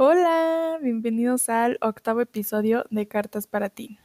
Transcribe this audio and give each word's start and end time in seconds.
Hola, 0.00 0.78
bienvenidos 0.80 1.48
al 1.48 1.76
octavo 1.80 2.20
episodio 2.20 2.84
de 2.88 3.08
Cartas 3.08 3.48
para 3.48 3.68
ti. 3.68 3.98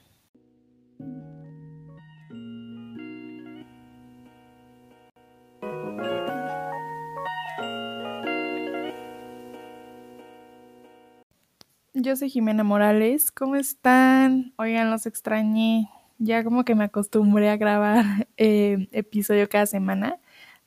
Yo 11.93 12.15
soy 12.15 12.31
Jimena 12.31 12.63
Morales, 12.63 13.31
¿cómo 13.31 13.55
están? 13.55 14.51
Oigan, 14.57 14.89
los 14.89 15.05
extrañé. 15.05 15.91
Ya 16.17 16.43
como 16.43 16.65
que 16.65 16.73
me 16.73 16.85
acostumbré 16.85 17.51
a 17.51 17.57
grabar 17.57 18.27
eh, 18.37 18.87
episodio 18.93 19.47
cada 19.47 19.67
semana 19.67 20.19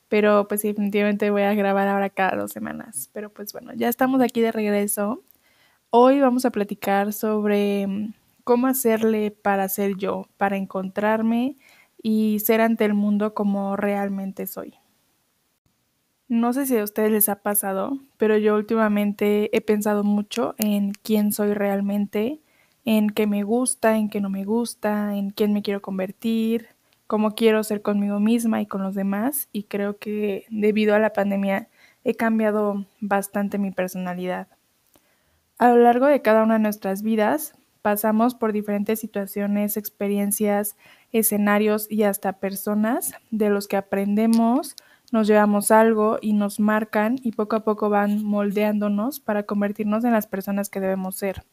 pero 0.09 0.47
pues 0.47 0.61
definitivamente 0.61 1.29
voy 1.29 1.43
a 1.43 1.53
grabar 1.53 1.87
ahora 1.87 2.09
cada 2.09 2.37
dos 2.37 2.51
semanas. 2.51 3.09
Pero 3.13 3.29
pues 3.29 3.53
bueno, 3.53 3.73
ya 3.75 3.89
estamos 3.89 4.21
aquí 4.21 4.41
de 4.41 4.51
regreso. 4.51 5.23
Hoy 5.89 6.19
vamos 6.19 6.45
a 6.45 6.51
platicar 6.51 7.13
sobre 7.13 7.87
mm, 7.87 8.13
cómo 8.43 8.67
hacerle 8.67 9.31
para 9.31 9.69
ser 9.69 9.97
yo, 9.97 10.27
para 10.37 10.57
encontrarme 10.57 11.57
y 12.01 12.39
ser 12.39 12.61
ante 12.61 12.85
el 12.85 12.93
mundo 12.93 13.33
como 13.33 13.75
realmente 13.75 14.47
soy. 14.47 14.75
No 16.29 16.51
sé 16.51 16.65
si 16.65 16.77
a 16.77 16.83
ustedes 16.83 17.11
les 17.11 17.29
ha 17.29 17.41
pasado, 17.41 17.99
pero 18.17 18.37
yo 18.37 18.55
últimamente 18.55 19.55
he 19.55 19.61
pensado 19.61 20.03
mucho 20.03 20.55
en 20.57 20.91
quién 20.91 21.31
soy 21.31 21.53
realmente, 21.53 22.41
en 22.83 23.09
qué 23.09 23.27
me 23.27 23.43
gusta, 23.43 23.97
en 23.97 24.09
qué 24.09 24.19
no 24.19 24.29
me 24.29 24.43
gusta, 24.43 25.15
en 25.15 25.29
quién 25.29 25.53
me 25.53 25.61
quiero 25.61 25.81
convertir, 25.81 26.67
cómo 27.07 27.35
quiero 27.35 27.63
ser 27.63 27.81
conmigo 27.81 28.19
misma 28.19 28.61
y 28.61 28.65
con 28.67 28.83
los 28.83 28.93
demás 28.93 29.49
y 29.51 29.63
creo 29.63 29.97
que 29.97 30.45
debido 30.49 30.93
a 30.93 30.99
la 30.99 31.13
pandemia 31.13 31.69
he 32.03 32.15
cambiado 32.15 32.85
bastante 32.99 33.57
mi 33.57 33.71
personalidad. 33.71 34.47
A 35.57 35.69
lo 35.69 35.77
largo 35.77 36.05
de 36.05 36.21
cada 36.21 36.43
una 36.43 36.55
de 36.55 36.59
nuestras 36.59 37.01
vidas 37.01 37.55
pasamos 37.81 38.35
por 38.35 38.53
diferentes 38.53 38.99
situaciones, 38.99 39.77
experiencias, 39.77 40.75
escenarios 41.11 41.89
y 41.89 42.03
hasta 42.03 42.33
personas 42.33 43.13
de 43.31 43.49
los 43.49 43.67
que 43.67 43.77
aprendemos, 43.77 44.75
nos 45.11 45.25
llevamos 45.25 45.71
algo 45.71 46.19
y 46.21 46.33
nos 46.33 46.59
marcan 46.59 47.15
y 47.23 47.31
poco 47.31 47.55
a 47.55 47.63
poco 47.63 47.89
van 47.89 48.23
moldeándonos 48.25 49.21
para 49.21 49.43
convertirnos 49.43 50.03
en 50.03 50.11
las 50.11 50.27
personas 50.27 50.69
que 50.69 50.81
debemos 50.81 51.15
ser. 51.15 51.45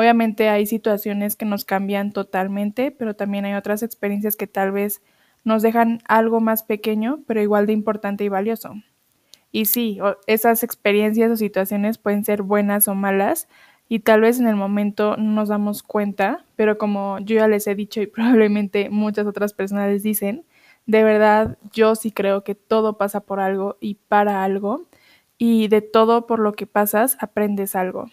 Obviamente 0.00 0.48
hay 0.48 0.64
situaciones 0.64 1.36
que 1.36 1.44
nos 1.44 1.66
cambian 1.66 2.12
totalmente, 2.12 2.90
pero 2.90 3.14
también 3.14 3.44
hay 3.44 3.52
otras 3.52 3.82
experiencias 3.82 4.34
que 4.34 4.46
tal 4.46 4.72
vez 4.72 5.02
nos 5.44 5.60
dejan 5.60 6.00
algo 6.08 6.40
más 6.40 6.62
pequeño, 6.62 7.20
pero 7.26 7.42
igual 7.42 7.66
de 7.66 7.74
importante 7.74 8.24
y 8.24 8.30
valioso. 8.30 8.72
Y 9.52 9.66
sí, 9.66 9.98
esas 10.26 10.62
experiencias 10.62 11.30
o 11.30 11.36
situaciones 11.36 11.98
pueden 11.98 12.24
ser 12.24 12.40
buenas 12.42 12.88
o 12.88 12.94
malas 12.94 13.46
y 13.90 13.98
tal 14.00 14.22
vez 14.22 14.40
en 14.40 14.48
el 14.48 14.56
momento 14.56 15.18
no 15.18 15.32
nos 15.32 15.50
damos 15.50 15.82
cuenta, 15.82 16.46
pero 16.56 16.78
como 16.78 17.18
yo 17.18 17.36
ya 17.36 17.46
les 17.46 17.66
he 17.66 17.74
dicho 17.74 18.00
y 18.00 18.06
probablemente 18.08 18.88
muchas 18.88 19.26
otras 19.26 19.52
personas 19.52 19.90
les 19.90 20.02
dicen, 20.02 20.46
de 20.86 21.04
verdad 21.04 21.58
yo 21.74 21.94
sí 21.94 22.10
creo 22.10 22.42
que 22.42 22.54
todo 22.54 22.96
pasa 22.96 23.20
por 23.20 23.38
algo 23.38 23.76
y 23.80 23.96
para 23.96 24.44
algo 24.44 24.86
y 25.36 25.68
de 25.68 25.82
todo 25.82 26.26
por 26.26 26.38
lo 26.38 26.54
que 26.54 26.66
pasas 26.66 27.18
aprendes 27.20 27.76
algo. 27.76 28.06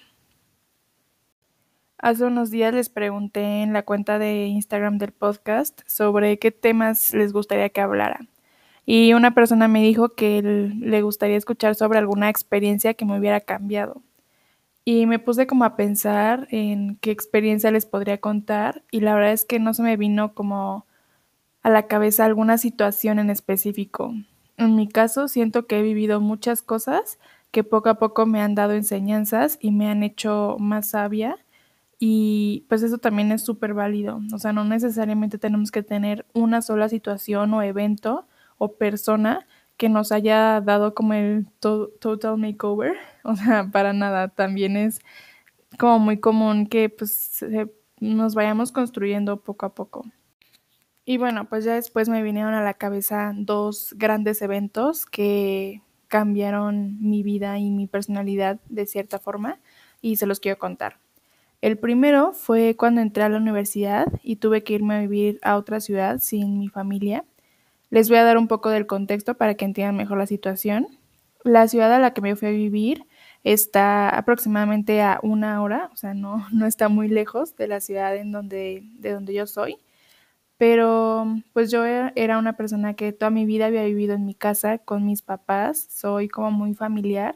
Hace 1.99 2.25
unos 2.25 2.51
días 2.51 2.75
les 2.75 2.89
pregunté 2.89 3.63
en 3.63 3.73
la 3.73 3.81
cuenta 3.81 4.19
de 4.19 4.45
Instagram 4.45 4.99
del 4.99 5.13
podcast 5.13 5.81
sobre 5.87 6.37
qué 6.37 6.51
temas 6.51 7.11
les 7.13 7.33
gustaría 7.33 7.69
que 7.69 7.81
hablara. 7.81 8.27
Y 8.85 9.13
una 9.13 9.33
persona 9.33 9.67
me 9.67 9.81
dijo 9.81 10.09
que 10.09 10.41
le 10.43 11.01
gustaría 11.01 11.37
escuchar 11.37 11.73
sobre 11.73 11.97
alguna 11.97 12.29
experiencia 12.29 12.93
que 12.93 13.05
me 13.05 13.17
hubiera 13.17 13.41
cambiado. 13.41 14.03
Y 14.85 15.07
me 15.07 15.17
puse 15.17 15.47
como 15.47 15.65
a 15.65 15.75
pensar 15.75 16.47
en 16.51 16.97
qué 16.97 17.09
experiencia 17.09 17.71
les 17.71 17.87
podría 17.87 18.19
contar 18.19 18.83
y 18.91 19.01
la 19.01 19.15
verdad 19.15 19.33
es 19.33 19.43
que 19.43 19.59
no 19.59 19.73
se 19.73 19.81
me 19.81 19.97
vino 19.97 20.35
como 20.35 20.85
a 21.63 21.69
la 21.71 21.87
cabeza 21.87 22.25
alguna 22.25 22.59
situación 22.59 23.17
en 23.17 23.31
específico. 23.31 24.13
En 24.55 24.75
mi 24.75 24.87
caso 24.87 25.27
siento 25.27 25.65
que 25.65 25.79
he 25.79 25.81
vivido 25.81 26.21
muchas 26.21 26.61
cosas 26.61 27.17
que 27.51 27.63
poco 27.63 27.89
a 27.89 27.95
poco 27.95 28.27
me 28.27 28.39
han 28.39 28.55
dado 28.55 28.73
enseñanzas 28.73 29.57
y 29.59 29.71
me 29.71 29.89
han 29.89 30.03
hecho 30.03 30.57
más 30.59 30.89
sabia 30.89 31.37
y 31.99 32.65
pues 32.69 32.83
eso 32.83 32.99
también 32.99 33.31
es 33.31 33.43
súper 33.43 33.73
válido. 33.73 34.21
O 34.33 34.37
sea, 34.37 34.53
no 34.53 34.63
necesariamente 34.65 35.37
tenemos 35.39 35.71
que 35.71 35.83
tener 35.83 36.25
una 36.33 36.61
sola 36.61 36.89
situación 36.89 37.53
o 37.53 37.63
evento 37.63 38.27
o 38.57 38.73
persona 38.73 39.47
que 39.77 39.89
nos 39.89 40.11
haya 40.11 40.61
dado 40.61 40.93
como 40.93 41.13
el 41.13 41.47
total 41.59 42.37
makeover. 42.37 42.95
O 43.23 43.35
sea, 43.35 43.69
para 43.71 43.91
nada. 43.91 44.29
También 44.29 44.77
es 44.77 45.01
como 45.77 45.99
muy 45.99 46.17
común 46.19 46.67
que 46.67 46.87
pues 46.89 47.43
nos 47.99 48.35
vayamos 48.35 48.71
construyendo 48.71 49.41
poco 49.41 49.65
a 49.65 49.75
poco. 49.75 50.05
Y 51.03 51.17
bueno, 51.17 51.49
pues 51.49 51.65
ya 51.65 51.75
después 51.75 52.09
me 52.09 52.23
vinieron 52.23 52.53
a 52.53 52.63
la 52.63 52.75
cabeza 52.75 53.33
dos 53.35 53.93
grandes 53.97 54.41
eventos 54.41 55.05
que 55.05 55.81
cambiaron 56.07 56.97
mi 57.01 57.21
vida 57.21 57.59
y 57.59 57.69
mi 57.69 57.87
personalidad 57.87 58.59
de 58.69 58.85
cierta 58.85 59.19
forma 59.19 59.59
y 60.01 60.17
se 60.17 60.25
los 60.25 60.39
quiero 60.39 60.57
contar. 60.57 60.99
El 61.61 61.77
primero 61.79 62.33
fue 62.33 62.75
cuando 62.75 63.01
entré 63.01 63.23
a 63.23 63.29
la 63.29 63.37
universidad 63.37 64.07
y 64.21 64.35
tuve 64.37 64.63
que 64.63 64.73
irme 64.73 64.95
a 64.95 65.01
vivir 65.01 65.39
a 65.41 65.57
otra 65.57 65.79
ciudad 65.79 66.19
sin 66.19 66.59
mi 66.59 66.69
familia. 66.69 67.25
Les 67.89 68.09
voy 68.09 68.19
a 68.19 68.23
dar 68.23 68.37
un 68.37 68.47
poco 68.47 68.69
del 68.69 68.85
contexto 68.85 69.37
para 69.37 69.55
que 69.55 69.65
entiendan 69.65 69.95
mejor 69.95 70.19
la 70.19 70.27
situación. 70.27 70.87
La 71.43 71.67
ciudad 71.67 71.91
a 71.93 71.99
la 71.99 72.13
que 72.13 72.21
me 72.21 72.35
fui 72.35 72.49
a 72.49 72.51
vivir 72.51 73.05
está 73.43 74.09
aproximadamente 74.09 75.01
a 75.01 75.19
una 75.23 75.61
hora, 75.63 75.89
o 75.93 75.97
sea, 75.97 76.13
no, 76.13 76.45
no 76.53 76.67
está 76.67 76.89
muy 76.89 77.07
lejos 77.07 77.55
de 77.55 77.67
la 77.67 77.79
ciudad 77.81 78.15
en 78.15 78.31
donde, 78.31 78.83
de 78.99 79.13
donde 79.13 79.33
yo 79.33 79.47
soy. 79.47 79.77
Pero 80.57 81.25
pues 81.53 81.71
yo 81.71 81.85
era 81.85 82.37
una 82.39 82.57
persona 82.57 82.95
que 82.95 83.13
toda 83.13 83.29
mi 83.31 83.45
vida 83.45 83.67
había 83.67 83.83
vivido 83.83 84.15
en 84.15 84.25
mi 84.25 84.35
casa 84.35 84.79
con 84.79 85.05
mis 85.05 85.21
papás, 85.21 85.87
soy 85.89 86.29
como 86.29 86.51
muy 86.51 86.73
familiar 86.73 87.35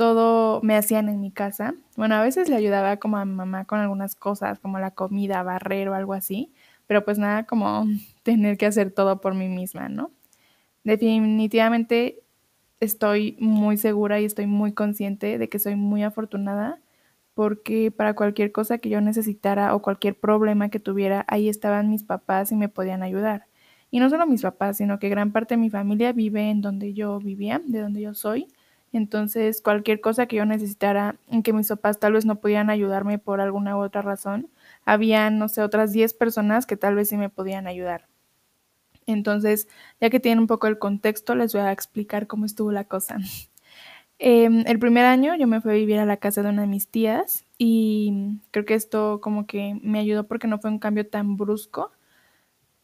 todo 0.00 0.62
me 0.62 0.78
hacían 0.78 1.10
en 1.10 1.20
mi 1.20 1.30
casa. 1.30 1.74
Bueno, 1.94 2.14
a 2.14 2.22
veces 2.22 2.48
le 2.48 2.56
ayudaba 2.56 2.96
como 2.96 3.18
a 3.18 3.26
mi 3.26 3.34
mamá 3.34 3.66
con 3.66 3.80
algunas 3.80 4.14
cosas, 4.16 4.58
como 4.58 4.78
la 4.78 4.92
comida, 4.92 5.42
barrer 5.42 5.90
o 5.90 5.94
algo 5.94 6.14
así, 6.14 6.54
pero 6.86 7.04
pues 7.04 7.18
nada 7.18 7.44
como 7.44 7.84
tener 8.22 8.56
que 8.56 8.64
hacer 8.64 8.92
todo 8.92 9.20
por 9.20 9.34
mí 9.34 9.46
misma, 9.48 9.90
¿no? 9.90 10.10
Definitivamente 10.84 12.22
estoy 12.80 13.36
muy 13.40 13.76
segura 13.76 14.20
y 14.20 14.24
estoy 14.24 14.46
muy 14.46 14.72
consciente 14.72 15.36
de 15.36 15.50
que 15.50 15.58
soy 15.58 15.76
muy 15.76 16.02
afortunada 16.02 16.80
porque 17.34 17.90
para 17.90 18.14
cualquier 18.14 18.52
cosa 18.52 18.78
que 18.78 18.88
yo 18.88 19.02
necesitara 19.02 19.74
o 19.74 19.82
cualquier 19.82 20.18
problema 20.18 20.70
que 20.70 20.80
tuviera, 20.80 21.26
ahí 21.28 21.50
estaban 21.50 21.90
mis 21.90 22.04
papás 22.04 22.52
y 22.52 22.56
me 22.56 22.70
podían 22.70 23.02
ayudar. 23.02 23.48
Y 23.90 24.00
no 24.00 24.08
solo 24.08 24.26
mis 24.26 24.40
papás, 24.40 24.78
sino 24.78 24.98
que 24.98 25.10
gran 25.10 25.32
parte 25.32 25.56
de 25.56 25.60
mi 25.60 25.68
familia 25.68 26.14
vive 26.14 26.48
en 26.48 26.62
donde 26.62 26.94
yo 26.94 27.18
vivía, 27.20 27.60
de 27.66 27.80
donde 27.80 28.00
yo 28.00 28.14
soy. 28.14 28.48
Entonces, 28.92 29.62
cualquier 29.62 30.00
cosa 30.00 30.26
que 30.26 30.36
yo 30.36 30.44
necesitara, 30.44 31.16
en 31.28 31.42
que 31.42 31.52
mis 31.52 31.68
papás 31.68 32.00
tal 32.00 32.14
vez 32.14 32.26
no 32.26 32.40
podían 32.40 32.70
ayudarme 32.70 33.18
por 33.18 33.40
alguna 33.40 33.76
u 33.76 33.80
otra 33.80 34.02
razón, 34.02 34.48
había, 34.84 35.30
no 35.30 35.48
sé, 35.48 35.62
otras 35.62 35.92
10 35.92 36.14
personas 36.14 36.66
que 36.66 36.76
tal 36.76 36.96
vez 36.96 37.08
sí 37.08 37.16
me 37.16 37.28
podían 37.28 37.66
ayudar. 37.66 38.06
Entonces, 39.06 39.68
ya 40.00 40.10
que 40.10 40.20
tienen 40.20 40.40
un 40.40 40.46
poco 40.46 40.66
el 40.66 40.78
contexto, 40.78 41.34
les 41.34 41.52
voy 41.52 41.62
a 41.62 41.72
explicar 41.72 42.26
cómo 42.26 42.46
estuvo 42.46 42.72
la 42.72 42.84
cosa. 42.84 43.18
Em, 44.22 44.64
el 44.66 44.78
primer 44.78 45.06
año 45.06 45.34
yo 45.34 45.46
me 45.46 45.62
fui 45.62 45.70
a 45.72 45.74
vivir 45.76 45.98
a 45.98 46.04
la 46.04 46.18
casa 46.18 46.42
de 46.42 46.50
una 46.50 46.60
de 46.60 46.68
mis 46.68 46.88
tías 46.88 47.46
y 47.56 48.36
creo 48.50 48.66
que 48.66 48.74
esto 48.74 49.18
como 49.22 49.46
que 49.46 49.80
me 49.82 49.98
ayudó 49.98 50.26
porque 50.26 50.46
no 50.46 50.58
fue 50.58 50.68
un 50.68 50.78
cambio 50.78 51.08
tan 51.08 51.38
brusco 51.38 51.90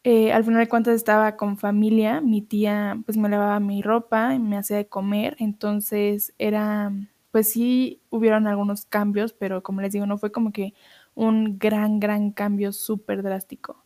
eh, 0.09 0.31
al 0.31 0.45
final 0.45 0.61
de 0.61 0.69
cuentas 0.69 0.95
estaba 0.95 1.35
con 1.35 1.57
familia, 1.57 2.21
mi 2.21 2.41
tía 2.41 2.97
pues 3.05 3.17
me 3.17 3.27
lavaba 3.27 3.59
mi 3.59 3.81
ropa 3.81 4.33
y 4.33 4.39
me 4.39 4.57
hacía 4.57 4.77
de 4.77 4.87
comer, 4.87 5.35
entonces 5.37 6.33
era, 6.37 6.93
pues 7.31 7.49
sí 7.51 7.99
hubieron 8.09 8.47
algunos 8.47 8.85
cambios, 8.85 9.33
pero 9.33 9.63
como 9.63 9.81
les 9.81 9.91
digo, 9.91 10.05
no 10.05 10.17
fue 10.17 10.31
como 10.31 10.53
que 10.53 10.73
un 11.13 11.59
gran, 11.59 11.99
gran 11.99 12.31
cambio 12.31 12.71
súper 12.71 13.21
drástico. 13.21 13.83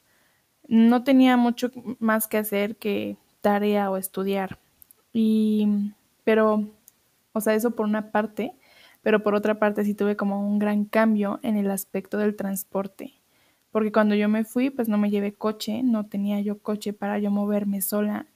No 0.67 1.03
tenía 1.03 1.37
mucho 1.37 1.71
más 1.97 2.27
que 2.27 2.37
hacer 2.37 2.77
que 2.77 3.17
tarea 3.41 3.89
o 3.89 3.97
estudiar. 3.97 4.59
Y, 5.13 5.67
pero, 6.23 6.69
o 7.33 7.41
sea, 7.41 7.55
eso 7.55 7.71
por 7.71 7.87
una 7.87 8.11
parte, 8.11 8.53
pero 9.01 9.23
por 9.23 9.33
otra 9.33 9.59
parte 9.59 9.85
sí 9.85 9.95
tuve 9.95 10.15
como 10.17 10.47
un 10.47 10.59
gran 10.59 10.85
cambio 10.85 11.39
en 11.41 11.57
el 11.57 11.71
aspecto 11.71 12.19
del 12.19 12.35
transporte 12.35 13.20
porque 13.71 13.91
cuando 13.91 14.15
yo 14.15 14.29
me 14.29 14.43
fui, 14.43 14.69
pues 14.69 14.87
no 14.89 14.97
me 14.97 15.09
llevé 15.09 15.33
coche, 15.33 15.83
no 15.83 16.05
tenía 16.07 16.41
yo 16.41 16.59
coche 16.59 16.93
para 16.93 17.19
yo 17.19 17.31
moverme 17.31 17.81
sola. 17.81 18.27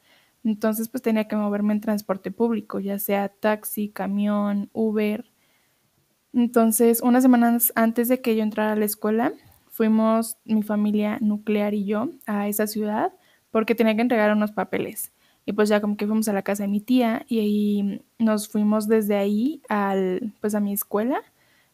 Entonces, 0.43 0.89
pues 0.89 1.01
tenía 1.03 1.27
que 1.27 1.35
moverme 1.35 1.73
en 1.73 1.81
transporte 1.81 2.31
público, 2.31 2.79
ya 2.79 2.99
sea 2.99 3.29
taxi, 3.29 3.89
camión, 3.89 4.69
Uber. 4.73 5.25
Entonces, 6.33 7.01
unas 7.01 7.23
semanas 7.23 7.71
antes 7.75 8.07
de 8.09 8.21
que 8.21 8.35
yo 8.35 8.43
entrara 8.43 8.73
a 8.73 8.75
la 8.75 8.85
escuela, 8.85 9.33
fuimos 9.69 10.37
mi 10.45 10.63
familia 10.63 11.17
nuclear 11.21 11.73
y 11.73 11.85
yo 11.85 12.09
a 12.25 12.47
esa 12.47 12.67
ciudad 12.67 13.13
porque 13.51 13.75
tenía 13.75 13.95
que 13.95 14.01
entregar 14.01 14.33
unos 14.33 14.51
papeles. 14.51 15.11
Y 15.45 15.53
pues 15.53 15.69
ya 15.69 15.79
como 15.79 15.95
que 15.97 16.07
fuimos 16.07 16.27
a 16.27 16.33
la 16.33 16.41
casa 16.41 16.63
de 16.63 16.69
mi 16.69 16.81
tía 16.81 17.25
y 17.27 17.39
ahí 17.39 18.01
nos 18.19 18.49
fuimos 18.49 18.88
desde 18.88 19.15
ahí 19.15 19.61
al, 19.69 20.33
pues 20.41 20.55
a 20.55 20.59
mi 20.59 20.73
escuela 20.73 21.21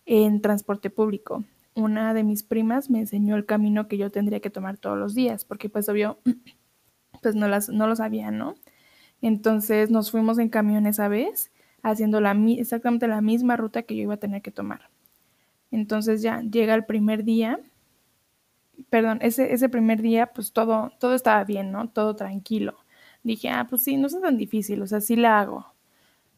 en 0.05 0.41
transporte 0.41 0.89
público. 0.89 1.43
Una 1.81 2.13
de 2.13 2.23
mis 2.23 2.43
primas 2.43 2.89
me 2.89 2.99
enseñó 2.99 3.35
el 3.35 3.45
camino 3.45 3.87
que 3.87 3.97
yo 3.97 4.11
tendría 4.11 4.39
que 4.39 4.51
tomar 4.51 4.77
todos 4.77 4.97
los 4.97 5.15
días, 5.15 5.45
porque 5.45 5.67
pues 5.67 5.89
obvio, 5.89 6.19
pues 7.21 7.35
no, 7.35 7.47
las, 7.47 7.69
no 7.69 7.87
lo 7.87 7.95
sabía, 7.95 8.29
¿no? 8.29 8.55
Entonces 9.21 9.89
nos 9.89 10.11
fuimos 10.11 10.37
en 10.39 10.49
camión 10.49 10.85
esa 10.85 11.07
vez, 11.07 11.51
haciendo 11.81 12.21
la, 12.21 12.33
exactamente 12.57 13.07
la 13.07 13.21
misma 13.21 13.57
ruta 13.57 13.83
que 13.83 13.95
yo 13.95 14.03
iba 14.03 14.13
a 14.13 14.17
tener 14.17 14.41
que 14.41 14.51
tomar. 14.51 14.89
Entonces 15.71 16.21
ya 16.21 16.41
llega 16.41 16.75
el 16.75 16.85
primer 16.85 17.23
día, 17.23 17.59
perdón, 18.89 19.19
ese, 19.21 19.53
ese 19.53 19.69
primer 19.69 20.01
día 20.01 20.27
pues 20.27 20.51
todo, 20.53 20.91
todo 20.99 21.15
estaba 21.15 21.43
bien, 21.43 21.71
¿no? 21.71 21.89
Todo 21.89 22.15
tranquilo. 22.15 22.75
Dije, 23.23 23.49
ah, 23.49 23.67
pues 23.69 23.83
sí, 23.83 23.97
no 23.97 24.07
es 24.07 24.19
tan 24.19 24.37
difícil, 24.37 24.81
o 24.81 24.87
sea, 24.87 25.01
sí 25.01 25.15
la 25.15 25.39
hago. 25.39 25.73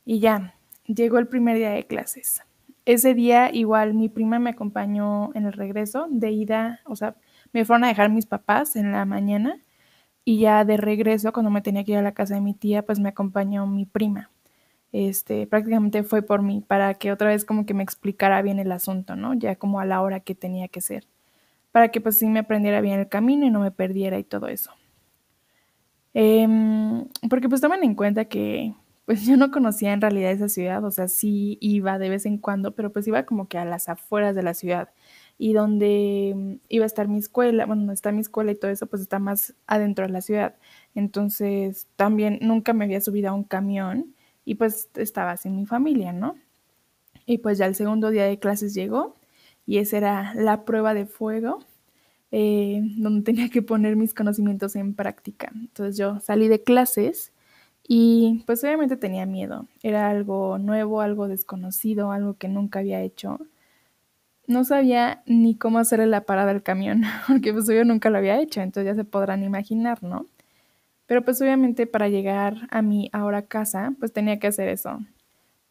Y 0.06 0.20
ya, 0.20 0.56
llegó 0.86 1.18
el 1.18 1.28
primer 1.28 1.58
día 1.58 1.72
de 1.72 1.88
clases. 1.88 2.42
Ese 2.86 3.14
día 3.14 3.50
igual 3.54 3.94
mi 3.94 4.10
prima 4.10 4.40
me 4.40 4.50
acompañó 4.50 5.34
en 5.36 5.46
el 5.46 5.54
regreso 5.54 6.08
de 6.10 6.32
ida, 6.32 6.82
o 6.86 6.96
sea, 6.96 7.16
me 7.54 7.64
fueron 7.66 7.86
a 7.86 7.88
dejar 7.88 8.10
mis 8.10 8.26
papás 8.26 8.76
en 8.76 8.92
la 8.92 9.06
mañana 9.06 9.62
y 10.26 10.40
ya 10.40 10.66
de 10.66 10.78
regreso 10.78 11.34
cuando 11.34 11.52
me 11.52 11.62
tenía 11.62 11.84
que 11.86 11.94
ir 11.94 11.98
a 12.00 12.02
la 12.02 12.14
casa 12.14 12.36
de 12.36 12.42
mi 12.42 12.54
tía, 12.54 12.86
pues 12.86 13.00
me 13.00 13.10
acompañó 13.10 13.68
mi 13.68 13.86
prima. 13.86 14.32
Este, 14.94 15.48
prácticamente 15.48 16.04
fue 16.04 16.22
por 16.24 16.42
mí 16.44 16.64
para 16.68 16.94
que 16.96 17.12
otra 17.12 17.30
vez 17.30 17.46
como 17.46 17.66
que 17.66 17.74
me 17.74 17.84
explicara 17.84 18.42
bien 18.44 18.60
el 18.60 18.72
asunto, 18.72 19.16
¿no? 19.16 19.34
Ya 19.36 19.56
como 19.58 19.80
a 19.80 19.86
la 19.86 20.02
hora 20.02 20.22
que 20.22 20.36
tenía 20.36 20.68
que 20.70 20.82
ser, 20.82 21.08
para 21.72 21.90
que 21.92 22.02
pues 22.02 22.18
sí 22.20 22.28
me 22.30 22.40
aprendiera 22.42 22.82
bien 22.82 23.00
el 23.00 23.10
camino 23.10 23.46
y 23.48 23.52
no 23.52 23.62
me 23.62 23.72
perdiera 23.72 24.20
y 24.20 24.24
todo 24.26 24.48
eso. 24.48 24.72
Em, 26.14 27.06
porque 27.30 27.50
pues 27.50 27.62
tomen 27.62 27.84
en 27.84 27.96
cuenta 27.96 28.26
que 28.26 28.74
pues 29.06 29.26
yo 29.26 29.38
no 29.38 29.52
conocía 29.52 29.94
en 29.94 30.02
realidad 30.02 30.32
esa 30.32 30.50
ciudad, 30.50 30.84
o 30.86 30.92
sea, 30.92 31.08
sí 31.08 31.58
iba 31.62 32.00
de 32.00 32.10
vez 32.10 32.26
en 32.26 32.38
cuando, 32.38 32.74
pero 32.76 32.92
pues 32.94 33.08
iba 33.08 33.26
como 33.26 33.48
que 33.48 33.58
a 33.58 33.66
las 33.66 33.90
afueras 33.90 34.36
de 34.36 34.44
la 34.44 34.54
ciudad 34.54 34.90
y 35.38 35.54
donde 35.54 36.34
mm, 36.36 36.54
iba 36.70 36.86
a 36.86 36.88
estar 36.88 37.08
mi 37.08 37.20
escuela, 37.20 37.66
bueno, 37.66 37.92
está 37.92 38.12
mi 38.12 38.22
escuela 38.22 38.52
y 38.52 38.56
todo 38.56 38.72
eso, 38.72 38.88
pues 38.88 39.02
está 39.02 39.20
más 39.20 39.56
adentro 39.68 40.06
de 40.06 40.12
la 40.14 40.22
ciudad. 40.22 40.56
Entonces, 40.96 41.88
también 41.96 42.40
nunca 42.42 42.74
me 42.74 42.86
había 42.86 43.02
subido 43.02 43.30
a 43.30 43.34
un 43.34 43.44
camión 43.44 44.16
y 44.46 44.56
pues 44.56 44.90
estaba 44.96 45.36
sin 45.38 45.56
mi 45.56 45.66
familia, 45.66 46.14
¿no? 46.14 46.36
Y 47.26 47.40
pues 47.40 47.58
ya 47.58 47.66
el 47.68 47.76
segundo 47.76 48.10
día 48.12 48.26
de 48.26 48.40
clases 48.40 48.74
llegó 48.74 49.16
y 49.66 49.80
esa 49.80 49.98
era 49.98 50.34
la 50.36 50.66
prueba 50.66 50.94
de 50.94 51.06
fuego, 51.08 51.60
eh, 52.32 52.82
donde 52.98 53.24
tenía 53.24 53.50
que 53.50 53.62
poner 53.62 53.96
mis 53.98 54.14
conocimientos 54.14 54.76
en 54.78 54.96
práctica. 54.96 55.52
Entonces 55.56 55.98
yo 55.98 56.20
salí 56.22 56.48
de 56.50 56.64
clases 56.64 57.33
y 57.88 58.44
pues 58.46 58.64
obviamente 58.64 58.98
tenía 58.98 59.26
miedo. 59.26 59.68
Era 59.82 60.10
algo 60.10 60.58
nuevo, 60.58 61.02
algo 61.02 61.28
desconocido, 61.28 62.12
algo 62.12 62.36
que 62.38 62.48
nunca 62.48 62.80
había 62.80 63.02
hecho. 63.02 63.40
No 64.48 64.66
sabía 64.66 65.24
ni 65.26 65.56
cómo 65.58 65.80
hacerle 65.80 66.08
la 66.08 66.26
parada 66.26 66.52
al 66.52 66.64
camión, 66.64 67.04
porque 67.28 67.54
pues 67.54 67.68
yo 67.68 67.84
nunca 67.86 68.10
lo 68.10 68.18
había 68.18 68.40
hecho, 68.42 68.62
entonces 68.62 68.94
ya 68.94 68.96
se 68.96 69.06
podrán 69.06 69.44
imaginar, 69.44 70.04
¿no? 70.04 70.28
Pero 71.08 71.24
pues 71.24 71.42
obviamente 71.42 71.88
para 71.88 72.10
llegar 72.10 72.68
a 72.72 72.82
mi 72.82 73.10
ahora 73.14 73.44
casa, 73.48 73.94
pues 74.00 74.14
tenía 74.14 74.40
que 74.40 74.48
hacer 74.48 74.70
eso. 74.70 75.00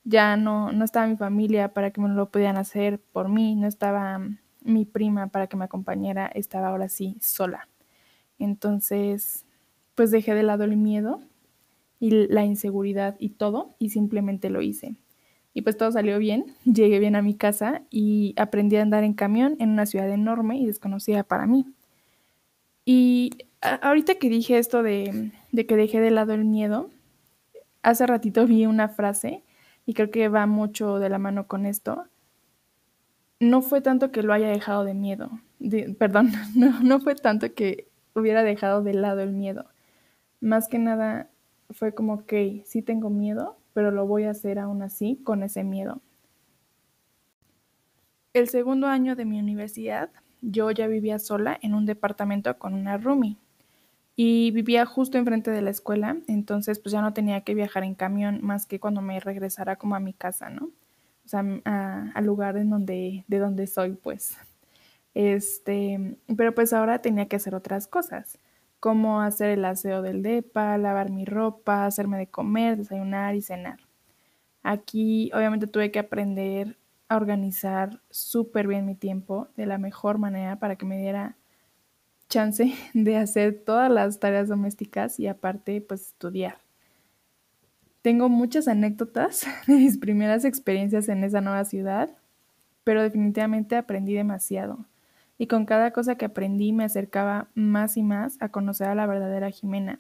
Ya 0.05 0.37
no, 0.37 0.73
no 0.73 0.85
estaba 0.85 1.07
mi 1.07 1.17
familia 1.17 1.75
para 1.75 1.93
que 1.93 2.01
me 2.01 2.09
lo 2.11 2.31
pudieran 2.31 2.59
hacer 2.59 3.01
por 3.13 3.29
mí, 3.29 3.57
no 3.57 3.69
estaba 3.69 4.21
mi 4.63 4.85
prima 4.87 5.29
para 5.29 5.49
que 5.49 5.57
me 5.57 5.67
acompañara, 5.67 6.27
estaba 6.29 6.69
ahora 6.69 6.89
sí 6.89 7.19
sola. 7.21 7.69
Entonces, 8.39 9.47
pues 9.95 10.11
dejé 10.11 10.35
de 10.35 10.43
lado 10.45 10.65
el 10.65 10.77
miedo 10.77 11.23
y 12.03 12.11
la 12.11 12.45
inseguridad 12.45 13.15
y 13.21 13.29
todo 13.29 13.77
y 13.79 13.91
simplemente 13.91 14.51
lo 14.51 14.61
hice. 14.61 14.97
Y 15.55 15.63
pues 15.63 15.77
todo 15.77 15.93
salió 15.93 16.19
bien, 16.19 16.47
llegué 16.65 16.99
bien 16.99 17.15
a 17.15 17.23
mi 17.23 17.37
casa 17.37 17.83
y 17.91 18.35
aprendí 18.37 18.75
a 18.75 18.83
andar 18.83 19.05
en 19.05 19.15
camión 19.15 19.55
en 19.61 19.71
una 19.71 19.87
ciudad 19.87 20.11
enorme 20.11 20.59
y 20.59 20.67
desconocida 20.67 21.23
para 21.23 21.47
mí. 21.47 21.65
Y 22.85 23.31
ahorita 23.61 24.17
que 24.17 24.29
dije 24.29 24.59
esto 24.59 24.83
de, 24.83 25.31
de 25.53 25.67
que 25.67 25.77
dejé 25.77 26.01
de 26.01 26.11
lado 26.11 26.33
el 26.33 26.45
miedo, 26.45 26.91
hace 27.85 28.05
ratito 28.05 28.49
vi 28.49 28.67
una 28.67 28.89
frase 28.89 29.45
y 29.87 29.95
creo 29.95 30.11
que 30.11 30.29
va 30.29 30.47
mucho 30.47 30.99
de 30.99 31.09
la 31.09 31.21
mano 31.21 31.47
con 31.47 31.67
esto. 31.67 32.07
No 33.39 33.63
fue 33.63 33.81
tanto 33.81 34.11
que 34.11 34.25
lo 34.25 34.33
haya 34.33 34.49
dejado 34.49 34.85
de 34.85 34.95
miedo, 34.95 35.31
perdón, 36.01 36.33
no, 36.57 36.81
no 36.81 36.99
fue 36.99 37.15
tanto 37.15 37.55
que 37.55 37.87
hubiera 38.13 38.43
dejado 38.43 38.83
de 38.83 38.95
lado 38.95 39.21
el 39.21 39.31
miedo. 39.31 39.67
Más 40.41 40.67
que 40.67 40.81
nada 40.81 41.32
fue 41.73 41.95
como 41.95 42.27
que 42.27 42.63
sí 42.67 42.83
tengo 42.83 43.11
miedo, 43.11 43.57
pero 43.73 43.91
lo 43.91 44.07
voy 44.07 44.25
a 44.25 44.31
hacer 44.31 44.59
aún 44.59 44.83
así 44.83 45.21
con 45.25 45.43
ese 45.43 45.65
miedo. 45.65 46.01
El 48.33 48.49
segundo 48.49 48.87
año 48.87 49.15
de 49.17 49.25
mi 49.25 49.39
universidad, 49.39 50.11
yo 50.41 50.71
ya 50.71 50.87
vivía 50.87 51.19
sola 51.19 51.59
en 51.63 51.75
un 51.75 51.87
departamento 51.87 52.59
con 52.59 52.75
una 52.75 52.97
roomie 52.97 53.37
y 54.17 54.51
vivía 54.51 54.87
justo 54.87 55.19
enfrente 55.19 55.51
de 55.51 55.63
la 55.63 55.71
escuela, 55.71 56.17
entonces 56.29 56.79
pues 56.79 56.93
ya 56.93 57.03
no 57.03 57.13
tenía 57.13 57.43
que 57.43 57.55
viajar 57.55 57.85
en 57.85 57.95
camión 57.95 58.41
más 58.43 58.67
que 58.67 58.81
cuando 58.81 59.01
me 59.03 59.21
regresara 59.21 59.77
como 59.77 59.95
a 59.95 60.01
mi 60.01 60.13
casa, 60.13 60.51
¿no? 60.51 60.71
O 61.25 61.29
sea, 61.29 61.45
al 62.15 62.25
lugar 62.25 62.57
en 62.57 62.71
donde, 62.71 63.25
de 63.29 63.39
donde 63.39 63.67
soy, 63.67 63.93
pues. 63.93 64.37
Este, 65.15 66.17
pero 66.37 66.55
pues 66.55 66.73
ahora 66.73 67.01
tenía 67.01 67.27
que 67.29 67.37
hacer 67.37 67.55
otras 67.55 67.87
cosas 67.87 68.39
como 68.83 69.21
hacer 69.21 69.51
el 69.51 69.65
aseo 69.65 70.03
del 70.03 70.25
DEPA, 70.25 70.77
lavar 70.77 71.09
mi 71.13 71.25
ropa, 71.25 71.87
hacerme 71.87 72.19
de 72.19 72.27
comer, 72.27 72.77
desayunar 72.77 73.37
y 73.37 73.41
cenar. 73.41 73.79
Aquí 74.65 75.31
obviamente 75.35 75.69
tuve 75.69 75.93
que 75.93 76.01
aprender 76.01 76.77
a 77.09 77.15
organizar 77.15 78.01
súper 78.11 78.67
bien 78.67 78.85
mi 78.85 78.97
tiempo 78.97 79.47
de 79.57 79.67
la 79.67 79.79
mejor 79.79 80.19
manera 80.19 80.59
para 80.59 80.75
que 80.75 80.85
me 80.85 80.99
diera 80.99 81.37
chance 82.29 82.75
de 82.93 83.17
hacer 83.17 83.63
todas 83.65 83.89
las 83.89 84.19
tareas 84.19 84.49
domésticas 84.49 85.21
y 85.21 85.29
aparte 85.29 85.81
pues 85.81 86.09
estudiar. 86.09 86.59
Tengo 88.03 88.29
muchas 88.29 88.67
anécdotas 88.67 89.47
de 89.69 89.75
mis 89.75 89.97
primeras 89.97 90.45
experiencias 90.45 91.09
en 91.09 91.23
esa 91.23 91.41
nueva 91.41 91.65
ciudad, 91.65 92.11
pero 92.83 93.01
definitivamente 93.01 93.77
aprendí 93.77 94.15
demasiado 94.15 94.87
y 95.43 95.49
con 95.49 95.67
cada 95.67 95.91
cosa 95.91 96.15
que 96.15 96.25
aprendí 96.25 96.73
me 96.73 96.85
acercaba 96.85 97.49
más 97.57 97.97
y 97.97 98.05
más 98.05 98.41
a 98.41 98.51
conocer 98.51 98.87
a 98.87 98.95
la 98.95 99.09
verdadera 99.09 99.51
Jimena. 99.51 99.99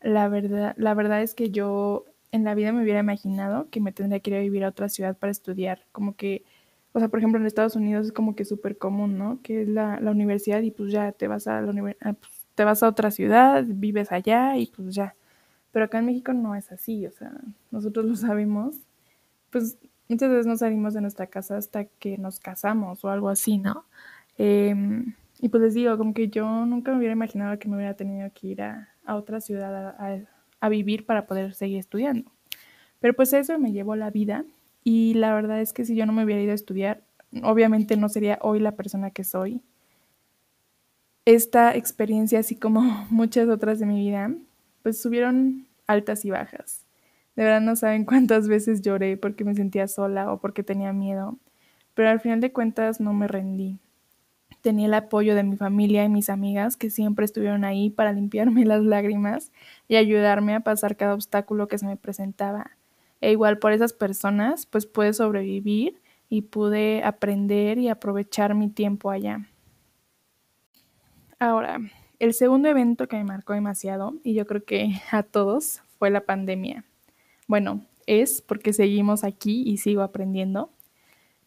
La 0.00 0.28
verdad, 0.28 0.76
la 0.78 0.94
verdad 0.94 1.22
es 1.22 1.34
que 1.34 1.50
yo 1.50 2.04
en 2.30 2.44
la 2.44 2.54
vida 2.54 2.70
me 2.70 2.84
hubiera 2.84 3.00
imaginado 3.00 3.68
que 3.70 3.80
me 3.80 3.90
tendría 3.90 4.20
que 4.20 4.30
ir 4.30 4.36
a 4.36 4.40
vivir 4.40 4.62
a 4.62 4.68
otra 4.68 4.88
ciudad 4.88 5.18
para 5.18 5.32
estudiar, 5.32 5.86
como 5.90 6.14
que, 6.14 6.44
o 6.92 7.00
sea, 7.00 7.08
por 7.08 7.18
ejemplo 7.18 7.40
en 7.40 7.46
Estados 7.46 7.74
Unidos 7.74 8.06
es 8.06 8.12
como 8.12 8.36
que 8.36 8.44
súper 8.44 8.78
común, 8.78 9.18
¿no? 9.18 9.40
Que 9.42 9.62
es 9.62 9.68
la, 9.68 9.98
universidad 10.04 10.60
y 10.60 10.70
pues 10.70 10.92
ya 10.92 11.10
te 11.10 11.26
vas 11.26 11.48
a 11.48 11.60
la 11.62 11.72
universidad, 11.72 12.14
pues, 12.14 12.46
te 12.54 12.62
vas 12.62 12.84
a 12.84 12.88
otra 12.90 13.10
ciudad, 13.10 13.64
vives 13.66 14.12
allá 14.12 14.56
y 14.56 14.68
pues 14.68 14.94
ya. 14.94 15.16
Pero 15.72 15.86
acá 15.86 15.98
en 15.98 16.06
México 16.06 16.32
no 16.32 16.54
es 16.54 16.70
así, 16.70 17.08
o 17.08 17.10
sea, 17.10 17.32
nosotros 17.72 18.06
lo 18.06 18.14
sabemos, 18.14 18.76
pues 19.50 19.78
muchas 20.08 20.30
veces 20.30 20.46
no 20.46 20.56
salimos 20.56 20.94
de 20.94 21.00
nuestra 21.00 21.26
casa 21.26 21.56
hasta 21.56 21.86
que 21.86 22.18
nos 22.18 22.38
casamos 22.38 23.04
o 23.04 23.08
algo 23.10 23.28
así, 23.30 23.58
¿no? 23.58 23.86
Em, 24.42 25.14
y 25.38 25.50
pues 25.50 25.62
les 25.62 25.74
digo, 25.74 25.98
como 25.98 26.14
que 26.14 26.28
yo 26.28 26.64
nunca 26.64 26.92
me 26.92 26.96
hubiera 26.96 27.12
imaginado 27.12 27.58
que 27.58 27.68
me 27.68 27.76
hubiera 27.76 27.92
tenido 27.92 28.30
que 28.32 28.46
ir 28.46 28.62
a, 28.62 28.88
otra 29.06 29.38
ciudad 29.42 29.94
a, 30.60 30.68
vivir 30.70 31.04
para 31.04 31.26
poder 31.26 31.52
seguir 31.52 31.78
estudiando. 31.78 32.32
Pero 33.00 33.12
pues 33.12 33.34
eso 33.34 33.58
me 33.58 33.72
llevó 33.72 33.96
la 33.96 34.08
vida 34.08 34.46
y 34.82 35.12
la 35.12 35.34
verdad 35.34 35.60
es 35.60 35.74
que 35.74 35.84
si 35.84 35.94
yo 35.94 36.06
no 36.06 36.14
me 36.14 36.24
hubiera 36.24 36.40
ido 36.40 36.52
a 36.52 36.54
estudiar, 36.54 37.02
obviamente 37.42 37.98
no 37.98 38.08
sería 38.08 38.38
hoy 38.40 38.60
la 38.60 38.76
persona 38.76 39.10
que 39.10 39.24
soy. 39.24 39.60
Esta 41.26 41.76
experiencia, 41.76 42.38
así 42.38 42.56
como 42.56 42.80
muchas 43.10 43.46
otras 43.50 43.78
de 43.78 43.84
mi 43.84 43.98
vida, 43.98 44.34
pues 44.82 45.02
subieron 45.02 45.66
altas 45.86 46.24
y 46.24 46.30
bajas. 46.30 46.86
De 47.36 47.44
verdad 47.44 47.60
no 47.60 47.76
saben 47.76 48.06
cuántas 48.06 48.48
veces 48.48 48.80
lloré 48.80 49.18
porque 49.18 49.44
me 49.44 49.54
sentía 49.54 49.86
sola 49.86 50.32
o 50.32 50.40
porque 50.40 50.62
tenía 50.62 50.94
miedo, 50.94 51.38
pero 51.92 52.08
al 52.08 52.20
final 52.20 52.40
de 52.40 52.52
cuentas 52.52 53.00
no 53.00 53.12
me 53.12 53.28
rendí 53.28 53.78
tenía 54.60 54.86
el 54.86 54.94
apoyo 54.94 55.34
de 55.34 55.42
mi 55.42 55.56
familia 55.56 56.04
y 56.04 56.08
mis 56.08 56.30
amigas 56.30 56.76
que 56.76 56.90
siempre 56.90 57.24
estuvieron 57.24 57.64
ahí 57.64 57.90
para 57.90 58.12
limpiarme 58.12 58.64
las 58.66 58.82
lágrimas 58.82 59.52
y 59.88 59.96
ayudarme 59.96 60.54
a 60.54 60.60
pasar 60.60 60.96
cada 60.96 61.14
obstáculo 61.14 61.68
que 61.68 61.78
se 61.78 61.86
me 61.86 61.96
presentaba. 61.96 62.72
E 63.20 63.32
igual 63.32 63.58
por 63.58 63.72
esas 63.72 63.92
personas, 63.92 64.66
pues 64.66 64.86
pude 64.86 65.12
sobrevivir 65.12 66.00
y 66.28 66.42
pude 66.42 67.02
aprender 67.04 67.78
y 67.78 67.88
aprovechar 67.88 68.54
mi 68.54 68.68
tiempo 68.68 69.10
allá. 69.10 69.46
Ahora, 71.38 71.80
el 72.18 72.34
segundo 72.34 72.68
evento 72.68 73.08
que 73.08 73.16
me 73.16 73.24
marcó 73.24 73.54
demasiado, 73.54 74.14
y 74.22 74.34
yo 74.34 74.46
creo 74.46 74.64
que 74.64 74.92
a 75.10 75.22
todos, 75.22 75.82
fue 75.98 76.10
la 76.10 76.22
pandemia. 76.22 76.84
Bueno, 77.46 77.84
es 78.06 78.42
porque 78.42 78.72
seguimos 78.72 79.24
aquí 79.24 79.62
y 79.66 79.78
sigo 79.78 80.02
aprendiendo. 80.02 80.70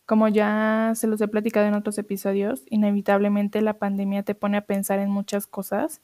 Como 0.05 0.27
ya 0.27 0.91
se 0.95 1.07
los 1.07 1.22
he 1.22 1.27
platicado 1.27 1.65
en 1.67 1.75
otros 1.75 1.98
episodios, 1.98 2.63
inevitablemente 2.69 3.62
la 3.62 3.79
pandemia 3.79 4.24
te 4.24 4.36
pone 4.36 4.57
a 4.57 4.65
pensar 4.65 5.00
en 5.00 5.10
muchas 5.10 5.48
cosas 5.48 6.01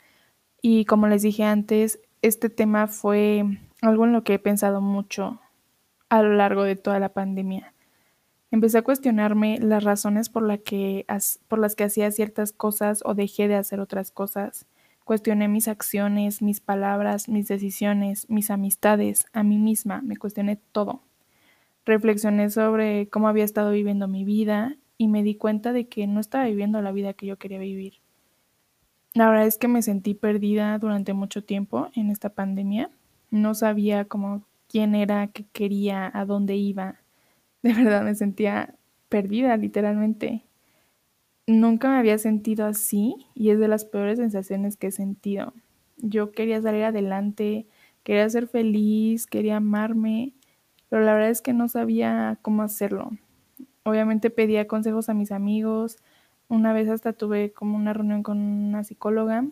y 0.62 0.86
como 0.86 1.08
les 1.08 1.22
dije 1.22 1.44
antes, 1.44 2.00
este 2.22 2.50
tema 2.50 2.88
fue 2.88 3.44
algo 3.82 4.06
en 4.06 4.14
lo 4.14 4.24
que 4.24 4.36
he 4.36 4.40
pensado 4.40 4.82
mucho 4.82 5.40
a 6.10 6.22
lo 6.22 6.34
largo 6.34 6.64
de 6.64 6.76
toda 6.76 7.00
la 7.00 7.14
pandemia. 7.14 7.74
Empecé 8.52 8.80
a 8.80 8.82
cuestionarme 8.82 9.60
las 9.60 9.84
razones 9.84 10.30
por, 10.30 10.64
que, 10.64 11.06
por 11.48 11.60
las 11.60 11.76
que 11.76 11.84
hacía 11.84 12.12
ciertas 12.12 12.52
cosas 12.52 13.02
o 13.06 13.14
dejé 13.14 13.48
de 13.48 13.56
hacer 13.56 13.80
otras 13.80 14.12
cosas. 14.12 14.66
Cuestioné 15.04 15.48
mis 15.48 15.68
acciones, 15.68 16.42
mis 16.42 16.60
palabras, 16.60 17.30
mis 17.30 17.48
decisiones, 17.48 18.30
mis 18.30 18.50
amistades, 18.50 19.26
a 19.34 19.44
mí 19.44 19.58
misma, 19.60 20.02
me 20.02 20.18
cuestioné 20.18 20.56
todo. 20.72 21.04
Reflexioné 21.86 22.50
sobre 22.50 23.10
cómo 23.10 23.28
había 23.28 23.44
estado 23.44 23.72
viviendo 23.72 24.08
mi 24.08 24.24
vida 24.24 24.76
y 24.98 25.08
me 25.08 25.24
di 25.24 25.36
cuenta 25.36 25.74
de 25.74 25.88
que 25.88 26.08
no 26.08 26.20
estaba 26.20 26.46
viviendo 26.46 26.82
la 26.82 26.92
vida 26.92 27.14
que 27.14 27.26
yo 27.26 27.38
quería 27.38 27.60
vivir. 27.60 28.02
La 29.14 29.30
verdad 29.30 29.48
es 29.48 29.58
que 29.58 29.68
me 29.68 29.82
sentí 29.82 30.14
perdida 30.14 30.78
durante 30.78 31.14
mucho 31.14 31.44
tiempo 31.44 31.90
en 31.96 32.12
esta 32.12 32.30
pandemia. 32.30 32.92
No 33.32 33.56
sabía 33.56 34.06
cómo 34.06 34.46
quién 34.68 34.94
era, 34.94 35.28
qué 35.28 35.46
quería, 35.52 36.12
a 36.14 36.26
dónde 36.26 36.56
iba. 36.56 37.00
De 37.64 37.74
verdad 37.74 38.04
me 38.04 38.16
sentía 38.16 38.76
perdida, 39.10 39.58
literalmente. 39.58 40.44
Nunca 41.48 41.90
me 41.90 41.98
había 41.98 42.18
sentido 42.20 42.66
así 42.68 43.16
y 43.34 43.50
es 43.50 43.60
de 43.60 43.68
las 43.68 43.84
peores 43.84 44.20
sensaciones 44.20 44.78
que 44.78 44.88
he 44.88 44.92
sentido. 44.92 45.54
Yo 45.98 46.32
quería 46.32 46.62
salir 46.62 46.84
adelante, 46.84 47.66
quería 48.04 48.30
ser 48.30 48.48
feliz, 48.48 49.26
quería 49.26 49.58
amarme, 49.58 50.34
pero 50.90 51.04
la 51.04 51.14
verdad 51.14 51.30
es 51.30 51.42
que 51.42 51.54
no 51.54 51.68
sabía 51.68 52.38
cómo 52.42 52.64
hacerlo. 52.64 53.12
Obviamente 53.84 54.30
pedía 54.30 54.68
consejos 54.68 55.10
a 55.10 55.14
mis 55.14 55.32
amigos, 55.32 55.98
una 56.48 56.74
vez 56.74 56.90
hasta 56.90 57.14
tuve 57.14 57.54
como 57.54 57.78
una 57.78 57.94
reunión 57.94 58.24
con 58.24 58.40
una 58.40 58.84
psicóloga 58.84 59.46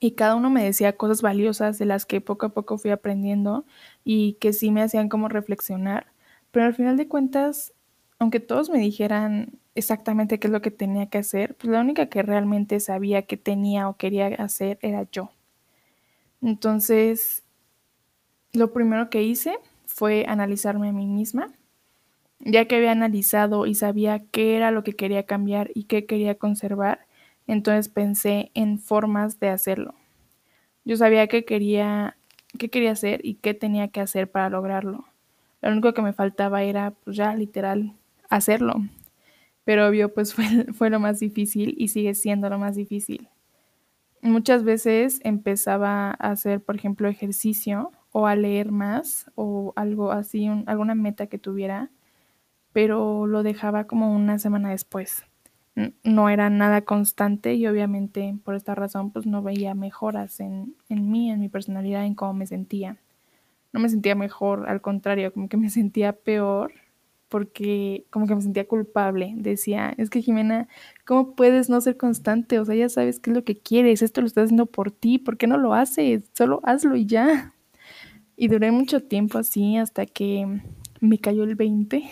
y 0.00 0.12
cada 0.12 0.36
uno 0.36 0.50
me 0.50 0.64
decía 0.64 0.96
cosas 0.96 1.22
valiosas 1.22 1.78
de 1.78 1.86
las 1.86 2.06
que 2.06 2.20
poco 2.20 2.46
a 2.46 2.48
poco 2.50 2.78
fui 2.78 2.90
aprendiendo 2.90 3.64
y 4.04 4.34
que 4.34 4.52
sí 4.52 4.70
me 4.70 4.82
hacían 4.82 5.08
como 5.08 5.28
reflexionar. 5.28 6.06
Pero 6.50 6.66
al 6.66 6.74
final 6.74 6.96
de 6.96 7.08
cuentas, 7.08 7.72
aunque 8.18 8.40
todos 8.40 8.70
me 8.70 8.78
dijeran 8.78 9.58
exactamente 9.74 10.38
qué 10.38 10.46
es 10.46 10.52
lo 10.52 10.62
que 10.62 10.70
tenía 10.70 11.06
que 11.06 11.18
hacer, 11.18 11.56
pues 11.56 11.70
la 11.72 11.80
única 11.80 12.06
que 12.06 12.22
realmente 12.22 12.80
sabía 12.80 13.22
que 13.22 13.36
tenía 13.36 13.88
o 13.88 13.96
quería 13.96 14.26
hacer 14.26 14.78
era 14.82 15.08
yo. 15.10 15.30
Entonces, 16.42 17.42
lo 18.52 18.72
primero 18.72 19.10
que 19.10 19.22
hice 19.22 19.58
fue 19.94 20.26
analizarme 20.26 20.88
a 20.88 20.92
mí 20.92 21.06
misma, 21.06 21.52
ya 22.40 22.64
que 22.66 22.74
había 22.74 22.90
analizado 22.90 23.64
y 23.64 23.76
sabía 23.76 24.24
qué 24.32 24.56
era 24.56 24.72
lo 24.72 24.82
que 24.82 24.94
quería 24.96 25.24
cambiar 25.24 25.70
y 25.72 25.84
qué 25.84 26.04
quería 26.04 26.34
conservar, 26.34 27.06
entonces 27.46 27.88
pensé 27.88 28.50
en 28.54 28.80
formas 28.80 29.38
de 29.38 29.50
hacerlo. 29.50 29.94
Yo 30.84 30.96
sabía 30.96 31.28
qué 31.28 31.44
quería, 31.44 32.16
qué 32.58 32.70
quería 32.70 32.90
hacer 32.90 33.20
y 33.24 33.34
qué 33.34 33.54
tenía 33.54 33.86
que 33.86 34.00
hacer 34.00 34.28
para 34.28 34.50
lograrlo. 34.50 35.04
Lo 35.62 35.70
único 35.70 35.94
que 35.94 36.02
me 36.02 36.12
faltaba 36.12 36.64
era, 36.64 36.90
pues 36.90 37.16
ya, 37.16 37.32
literal, 37.36 37.92
hacerlo. 38.28 38.82
Pero 39.62 39.86
obvio, 39.86 40.12
pues 40.12 40.34
fue, 40.34 40.44
fue 40.72 40.90
lo 40.90 40.98
más 40.98 41.20
difícil 41.20 41.76
y 41.78 41.86
sigue 41.88 42.14
siendo 42.14 42.50
lo 42.50 42.58
más 42.58 42.74
difícil. 42.74 43.28
Muchas 44.22 44.64
veces 44.64 45.20
empezaba 45.22 46.10
a 46.10 46.32
hacer, 46.32 46.60
por 46.60 46.74
ejemplo, 46.74 47.08
ejercicio 47.08 47.92
o 48.14 48.26
a 48.26 48.36
leer 48.36 48.70
más 48.70 49.30
o 49.34 49.72
algo 49.76 50.12
así, 50.12 50.46
alguna 50.66 50.94
meta 50.94 51.26
que 51.26 51.38
tuviera, 51.38 51.90
pero 52.72 53.26
lo 53.26 53.42
dejaba 53.42 53.86
como 53.86 54.14
una 54.14 54.38
semana 54.38 54.70
después 54.70 55.24
no 56.04 56.28
era 56.28 56.50
nada 56.50 56.82
constante 56.82 57.54
y 57.54 57.66
obviamente 57.66 58.36
por 58.44 58.54
esta 58.54 58.74
razón 58.74 59.10
pues 59.10 59.26
no 59.26 59.42
veía 59.42 59.74
mejoras 59.74 60.40
en, 60.40 60.76
en 60.88 61.10
mí, 61.10 61.30
en 61.30 61.40
mi 61.40 61.48
personalidad, 61.48 62.04
en 62.04 62.14
cómo 62.14 62.34
me 62.34 62.46
sentía. 62.46 62.98
No 63.72 63.80
me 63.80 63.88
sentía 63.88 64.14
mejor, 64.14 64.68
al 64.68 64.80
contrario, 64.80 65.32
como 65.32 65.48
que 65.48 65.56
me 65.56 65.70
sentía 65.70 66.12
peor 66.12 66.72
porque 67.28 68.06
como 68.10 68.28
que 68.28 68.36
me 68.36 68.42
sentía 68.42 68.68
culpable. 68.68 69.34
Decía, 69.36 69.92
es 69.98 70.10
que 70.10 70.22
Jimena, 70.22 70.68
¿cómo 71.04 71.34
puedes 71.34 71.68
no 71.68 71.80
ser 71.80 71.96
constante? 71.96 72.60
O 72.60 72.64
sea, 72.64 72.76
ya 72.76 72.88
sabes 72.88 73.18
qué 73.18 73.30
es 73.30 73.36
lo 73.36 73.44
que 73.44 73.58
quieres, 73.58 74.02
esto 74.02 74.20
lo 74.20 74.28
estás 74.28 74.44
haciendo 74.44 74.66
por 74.66 74.92
ti, 74.92 75.18
¿por 75.18 75.36
qué 75.36 75.48
no 75.48 75.58
lo 75.58 75.74
haces? 75.74 76.22
Solo 76.34 76.60
hazlo 76.62 76.94
y 76.94 77.06
ya. 77.06 77.53
Y 78.36 78.48
duré 78.48 78.72
mucho 78.72 79.02
tiempo 79.02 79.38
así 79.38 79.76
hasta 79.76 80.06
que 80.06 80.60
me 81.00 81.18
cayó 81.18 81.44
el 81.44 81.54
20, 81.54 82.02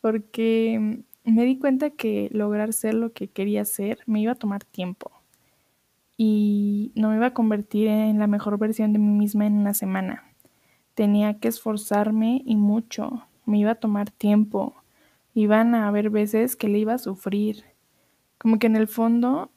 porque 0.00 1.02
me 1.24 1.44
di 1.44 1.58
cuenta 1.58 1.90
que 1.90 2.28
lograr 2.32 2.72
ser 2.72 2.94
lo 2.94 3.12
que 3.12 3.28
quería 3.28 3.64
ser 3.64 3.98
me 4.06 4.20
iba 4.20 4.32
a 4.32 4.36
tomar 4.36 4.64
tiempo 4.64 5.10
y 6.16 6.92
no 6.94 7.10
me 7.10 7.16
iba 7.16 7.26
a 7.26 7.34
convertir 7.34 7.88
en 7.88 8.18
la 8.18 8.26
mejor 8.26 8.58
versión 8.58 8.92
de 8.92 8.98
mí 8.98 9.10
misma 9.10 9.46
en 9.46 9.58
una 9.58 9.74
semana. 9.74 10.24
Tenía 10.94 11.40
que 11.40 11.48
esforzarme 11.48 12.42
y 12.44 12.56
mucho, 12.56 13.26
me 13.46 13.58
iba 13.58 13.72
a 13.72 13.76
tomar 13.76 14.10
tiempo, 14.10 14.74
iban 15.34 15.74
a 15.74 15.88
haber 15.88 16.10
veces 16.10 16.56
que 16.56 16.68
le 16.68 16.78
iba 16.78 16.94
a 16.94 16.98
sufrir, 16.98 17.64
como 18.38 18.58
que 18.58 18.68
en 18.68 18.76
el 18.76 18.86
fondo, 18.86 19.50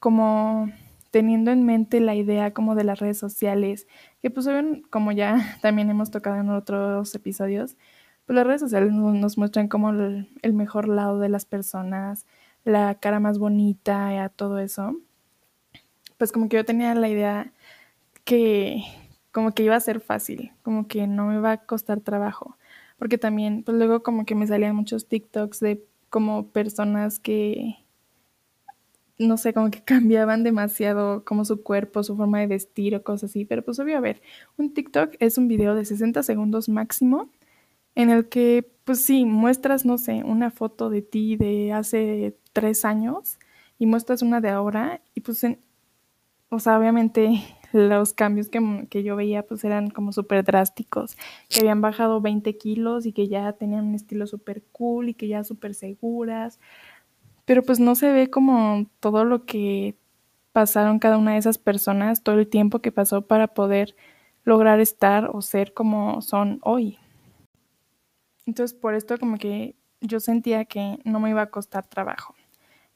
como 0.00 0.70
teniendo 1.12 1.50
en 1.52 1.64
mente 1.64 2.00
la 2.00 2.14
idea 2.16 2.54
como 2.54 2.74
de 2.74 2.84
las 2.84 2.98
redes 2.98 3.18
sociales, 3.18 3.86
que 4.22 4.30
pues 4.30 4.48
como 4.90 5.12
ya 5.12 5.58
también 5.62 5.90
hemos 5.90 6.10
tocado 6.10 6.36
en 6.40 6.50
otros 6.50 7.14
episodios, 7.14 7.76
pues 8.26 8.34
las 8.34 8.46
redes 8.46 8.62
sociales 8.62 8.92
nos, 8.92 9.38
muestran 9.38 9.68
como 9.68 9.90
el, 9.90 10.52
mejor 10.54 10.88
lado 10.88 11.18
de 11.20 11.28
las 11.28 11.44
personas, 11.44 12.26
la 12.64 12.94
cara 12.96 13.20
más 13.20 13.38
bonita, 13.38 14.24
a 14.24 14.28
todo 14.30 14.58
eso. 14.58 14.96
Pues 16.16 16.32
como 16.32 16.48
que 16.48 16.56
yo 16.56 16.64
tenía 16.64 16.94
la 16.94 17.08
idea 17.08 17.52
que 18.24 18.82
como 19.32 19.52
que 19.52 19.64
iba 19.64 19.76
a 19.76 19.80
ser 19.80 20.00
fácil, 20.00 20.52
como 20.62 20.88
que 20.88 21.06
no 21.06 21.26
me 21.26 21.36
iba 21.36 21.52
a 21.52 21.66
costar 21.66 22.00
trabajo, 22.00 22.56
porque 22.98 23.18
también 23.18 23.64
pues 23.64 23.76
luego 23.76 24.02
como 24.02 24.24
que 24.24 24.34
me 24.34 24.46
salían 24.46 24.76
muchos 24.76 25.08
TikToks 25.08 25.60
de 25.60 25.84
como 26.10 26.48
personas 26.48 27.18
que 27.18 27.81
no 29.18 29.36
sé, 29.36 29.52
como 29.54 29.70
que 29.70 29.82
cambiaban 29.84 30.44
demasiado 30.44 31.24
como 31.24 31.44
su 31.44 31.62
cuerpo, 31.62 32.02
su 32.02 32.16
forma 32.16 32.40
de 32.40 32.46
vestir 32.46 32.94
o 32.96 33.02
cosas 33.02 33.30
así, 33.30 33.44
pero 33.44 33.62
pues 33.64 33.78
obvio, 33.78 33.96
a 33.98 34.00
ver, 34.00 34.22
un 34.56 34.72
TikTok 34.74 35.14
es 35.20 35.38
un 35.38 35.48
video 35.48 35.74
de 35.74 35.84
60 35.84 36.22
segundos 36.22 36.68
máximo 36.68 37.30
en 37.94 38.10
el 38.10 38.28
que, 38.28 38.66
pues 38.84 39.00
sí, 39.02 39.24
muestras, 39.24 39.84
no 39.84 39.98
sé, 39.98 40.22
una 40.24 40.50
foto 40.50 40.90
de 40.90 41.02
ti 41.02 41.36
de 41.36 41.72
hace 41.72 42.36
tres 42.52 42.84
años 42.84 43.38
y 43.78 43.86
muestras 43.86 44.22
una 44.22 44.40
de 44.40 44.50
ahora 44.50 45.02
y 45.14 45.20
pues, 45.22 45.44
o 46.50 46.58
sea, 46.58 46.78
obviamente 46.78 47.42
los 47.72 48.12
cambios 48.12 48.48
que, 48.48 48.86
que 48.90 49.02
yo 49.02 49.16
veía 49.16 49.44
pues 49.46 49.64
eran 49.64 49.90
como 49.90 50.12
súper 50.12 50.44
drásticos, 50.44 51.16
que 51.48 51.60
habían 51.60 51.80
bajado 51.80 52.20
20 52.20 52.56
kilos 52.58 53.06
y 53.06 53.12
que 53.12 53.28
ya 53.28 53.52
tenían 53.54 53.86
un 53.86 53.94
estilo 53.94 54.26
súper 54.26 54.62
cool 54.72 55.08
y 55.10 55.14
que 55.14 55.28
ya 55.28 55.44
súper 55.44 55.74
seguras, 55.74 56.60
pero 57.44 57.62
pues 57.62 57.80
no 57.80 57.94
se 57.94 58.12
ve 58.12 58.30
como 58.30 58.86
todo 59.00 59.24
lo 59.24 59.44
que 59.44 59.96
pasaron 60.52 60.98
cada 60.98 61.18
una 61.18 61.32
de 61.32 61.38
esas 61.38 61.58
personas, 61.58 62.22
todo 62.22 62.38
el 62.38 62.48
tiempo 62.48 62.80
que 62.80 62.92
pasó 62.92 63.22
para 63.22 63.48
poder 63.48 63.96
lograr 64.44 64.80
estar 64.80 65.30
o 65.32 65.42
ser 65.42 65.72
como 65.72 66.20
son 66.22 66.58
hoy. 66.62 66.98
Entonces 68.46 68.76
por 68.76 68.94
esto 68.94 69.18
como 69.18 69.38
que 69.38 69.76
yo 70.00 70.20
sentía 70.20 70.64
que 70.64 70.98
no 71.04 71.20
me 71.20 71.30
iba 71.30 71.42
a 71.42 71.50
costar 71.50 71.86
trabajo. 71.86 72.34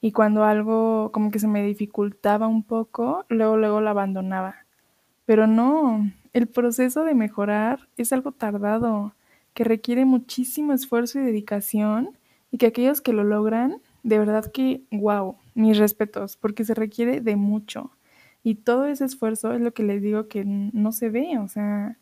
Y 0.00 0.12
cuando 0.12 0.44
algo 0.44 1.10
como 1.12 1.30
que 1.30 1.38
se 1.38 1.48
me 1.48 1.62
dificultaba 1.62 2.46
un 2.48 2.62
poco, 2.62 3.24
luego 3.28 3.56
luego 3.56 3.80
lo 3.80 3.90
abandonaba. 3.90 4.66
Pero 5.24 5.46
no, 5.46 6.10
el 6.32 6.46
proceso 6.48 7.04
de 7.04 7.14
mejorar 7.14 7.88
es 7.96 8.12
algo 8.12 8.32
tardado, 8.32 9.14
que 9.54 9.64
requiere 9.64 10.04
muchísimo 10.04 10.72
esfuerzo 10.72 11.18
y 11.18 11.22
dedicación 11.22 12.18
y 12.50 12.58
que 12.58 12.66
aquellos 12.66 13.00
que 13.00 13.12
lo 13.12 13.24
logran, 13.24 13.80
de 14.06 14.20
verdad 14.20 14.46
que, 14.52 14.84
wow, 14.92 15.36
mis 15.54 15.78
respetos, 15.78 16.36
porque 16.36 16.64
se 16.64 16.74
requiere 16.74 17.20
de 17.20 17.34
mucho. 17.36 17.90
Y 18.44 18.54
todo 18.56 18.86
ese 18.86 19.04
esfuerzo 19.04 19.52
es 19.52 19.60
lo 19.60 19.74
que 19.74 19.82
les 19.82 20.00
digo 20.00 20.28
que 20.28 20.44
no 20.46 20.92
se 20.92 21.10
ve, 21.10 21.38
o 21.40 21.48
sea, 21.48 21.98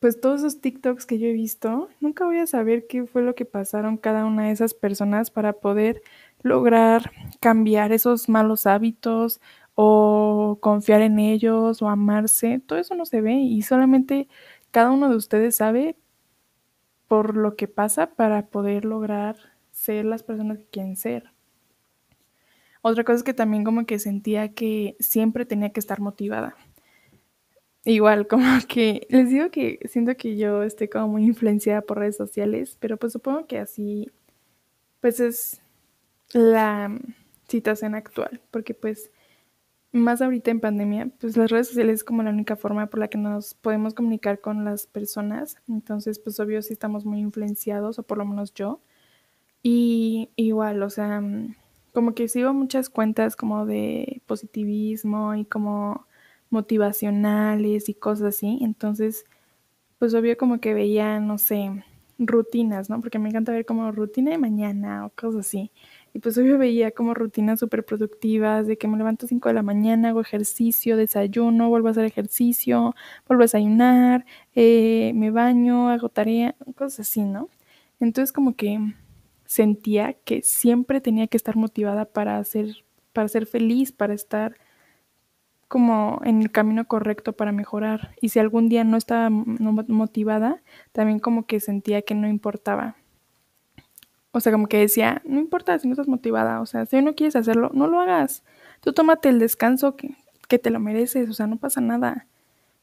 pues 0.00 0.20
todos 0.20 0.40
esos 0.40 0.60
TikToks 0.60 1.06
que 1.06 1.18
yo 1.18 1.28
he 1.28 1.32
visto, 1.32 1.88
nunca 2.00 2.26
voy 2.26 2.38
a 2.38 2.46
saber 2.46 2.86
qué 2.86 3.06
fue 3.06 3.22
lo 3.22 3.34
que 3.34 3.46
pasaron 3.46 3.96
cada 3.96 4.26
una 4.26 4.44
de 4.44 4.50
esas 4.52 4.74
personas 4.74 5.30
para 5.30 5.54
poder 5.54 6.02
lograr 6.42 7.10
cambiar 7.40 7.92
esos 7.92 8.28
malos 8.28 8.66
hábitos 8.66 9.40
o 9.74 10.58
confiar 10.60 11.00
en 11.00 11.18
ellos 11.18 11.80
o 11.82 11.88
amarse. 11.88 12.60
Todo 12.66 12.78
eso 12.78 12.94
no 12.94 13.06
se 13.06 13.22
ve 13.22 13.34
y 13.34 13.62
solamente 13.62 14.28
cada 14.70 14.90
uno 14.90 15.08
de 15.08 15.16
ustedes 15.16 15.56
sabe 15.56 15.96
por 17.08 17.36
lo 17.36 17.56
que 17.56 17.68
pasa 17.68 18.08
para 18.14 18.46
poder 18.48 18.84
lograr 18.84 19.36
ser 19.86 20.04
las 20.04 20.22
personas 20.22 20.58
que 20.58 20.66
quieren 20.66 20.96
ser. 20.96 21.30
Otra 22.82 23.04
cosa 23.04 23.16
es 23.16 23.22
que 23.24 23.34
también 23.34 23.64
como 23.64 23.86
que 23.86 23.98
sentía 23.98 24.52
que 24.52 24.96
siempre 25.00 25.46
tenía 25.46 25.70
que 25.70 25.80
estar 25.80 26.00
motivada. 26.00 26.56
Igual, 27.84 28.26
como 28.28 28.44
que 28.68 29.06
les 29.10 29.30
digo 29.30 29.50
que 29.50 29.78
siento 29.88 30.16
que 30.16 30.36
yo 30.36 30.62
estoy 30.62 30.88
como 30.88 31.08
muy 31.08 31.24
influenciada 31.24 31.82
por 31.82 31.98
redes 31.98 32.16
sociales, 32.16 32.76
pero 32.80 32.96
pues 32.96 33.12
supongo 33.12 33.46
que 33.46 33.58
así, 33.58 34.10
pues 35.00 35.20
es 35.20 35.62
la 36.32 36.98
situación 37.48 37.94
actual, 37.94 38.40
porque 38.50 38.74
pues 38.74 39.10
más 39.92 40.22
ahorita 40.22 40.50
en 40.50 40.60
pandemia, 40.60 41.10
pues 41.20 41.36
las 41.36 41.50
redes 41.50 41.68
sociales 41.68 41.96
es 41.96 42.04
como 42.04 42.22
la 42.22 42.30
única 42.30 42.56
forma 42.56 42.86
por 42.88 43.00
la 43.00 43.08
que 43.08 43.18
nos 43.18 43.54
podemos 43.54 43.94
comunicar 43.94 44.40
con 44.40 44.64
las 44.64 44.86
personas. 44.86 45.56
Entonces, 45.68 46.18
pues 46.18 46.38
obvio 46.40 46.62
sí 46.62 46.72
estamos 46.72 47.04
muy 47.04 47.20
influenciados, 47.20 47.98
o 47.98 48.02
por 48.02 48.18
lo 48.18 48.24
menos 48.24 48.54
yo. 48.54 48.80
Y 49.62 50.30
igual, 50.36 50.82
o 50.82 50.90
sea, 50.90 51.20
mm, 51.20 51.54
como 51.92 52.14
que 52.14 52.28
sigo 52.28 52.52
muchas 52.54 52.90
cuentas 52.90 53.36
como 53.36 53.66
de 53.66 54.22
positivismo 54.26 55.34
y 55.34 55.44
como 55.44 56.06
motivacionales 56.50 57.88
y 57.88 57.94
cosas 57.94 58.28
así. 58.36 58.58
Entonces, 58.62 59.24
pues 59.98 60.14
obvio 60.14 60.36
como 60.36 60.60
que 60.60 60.74
veía, 60.74 61.20
no 61.20 61.38
sé, 61.38 61.70
rutinas, 62.18 62.90
¿no? 62.90 63.00
Porque 63.00 63.18
me 63.18 63.28
encanta 63.30 63.52
ver 63.52 63.66
como 63.66 63.92
rutina 63.92 64.30
de 64.32 64.38
mañana 64.38 65.06
o 65.06 65.10
cosas 65.10 65.46
así. 65.46 65.72
Y 66.14 66.20
pues 66.20 66.38
obvio 66.38 66.58
veía 66.58 66.90
como 66.92 67.14
rutinas 67.14 67.60
súper 67.60 67.84
productivas, 67.84 68.66
de 68.66 68.78
que 68.78 68.88
me 68.88 68.96
levanto 68.98 69.26
a 69.26 69.28
5 69.28 69.48
de 69.48 69.54
la 69.54 69.62
mañana, 69.62 70.10
hago 70.10 70.20
ejercicio, 70.22 70.96
desayuno, 70.96 71.68
vuelvo 71.68 71.88
a 71.88 71.90
hacer 71.92 72.04
ejercicio, 72.06 72.94
vuelvo 73.28 73.42
a 73.42 73.46
desayunar, 73.46 74.24
eh, 74.54 75.12
me 75.14 75.30
baño, 75.30 75.88
hago 75.90 76.08
tarea, 76.08 76.54
cosas 76.76 77.00
así, 77.00 77.22
¿no? 77.22 77.48
Entonces 78.00 78.32
como 78.32 78.56
que 78.56 78.80
sentía 79.46 80.14
que 80.24 80.42
siempre 80.42 81.00
tenía 81.00 81.26
que 81.26 81.36
estar 81.36 81.56
motivada 81.56 82.04
para 82.04 82.42
ser, 82.44 82.84
para 83.12 83.28
ser 83.28 83.46
feliz, 83.46 83.92
para 83.92 84.14
estar 84.14 84.56
como 85.68 86.20
en 86.24 86.42
el 86.42 86.50
camino 86.52 86.86
correcto 86.86 87.32
para 87.32 87.52
mejorar. 87.52 88.14
Y 88.20 88.28
si 88.28 88.38
algún 88.38 88.68
día 88.68 88.84
no 88.84 88.96
estaba 88.96 89.30
motivada, 89.30 90.62
también 90.92 91.18
como 91.18 91.46
que 91.46 91.60
sentía 91.60 92.02
que 92.02 92.14
no 92.14 92.28
importaba. 92.28 92.96
O 94.32 94.40
sea, 94.40 94.52
como 94.52 94.68
que 94.68 94.78
decía, 94.78 95.22
no 95.24 95.40
importa 95.40 95.78
si 95.78 95.88
no 95.88 95.94
estás 95.94 96.08
motivada, 96.08 96.60
o 96.60 96.66
sea, 96.66 96.84
si 96.86 97.00
no 97.00 97.14
quieres 97.14 97.36
hacerlo, 97.36 97.70
no 97.72 97.86
lo 97.86 98.00
hagas. 98.00 98.44
Tú 98.80 98.92
tómate 98.92 99.30
el 99.30 99.38
descanso 99.38 99.96
que, 99.96 100.14
que 100.46 100.58
te 100.58 100.70
lo 100.70 100.78
mereces, 100.78 101.30
o 101.30 101.32
sea, 101.32 101.46
no 101.46 101.56
pasa 101.56 101.80
nada. 101.80 102.26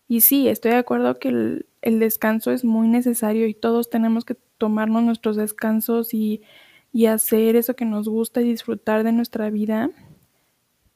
Y 0.07 0.21
sí, 0.21 0.47
estoy 0.47 0.71
de 0.71 0.77
acuerdo 0.77 1.19
que 1.19 1.29
el, 1.29 1.67
el 1.83 1.99
descanso 1.99 2.51
es 2.51 2.63
muy 2.63 2.87
necesario 2.87 3.45
y 3.45 3.53
todos 3.53 3.89
tenemos 3.89 4.23
que 4.23 4.35
tomarnos 4.57 5.03
nuestros 5.03 5.35
descansos 5.35 6.13
y, 6.13 6.41
y 6.93 7.07
hacer 7.07 7.57
eso 7.57 7.75
que 7.75 7.83
nos 7.83 8.07
gusta 8.07 8.41
y 8.41 8.45
disfrutar 8.45 9.03
de 9.03 9.11
nuestra 9.11 9.49
vida. 9.49 9.91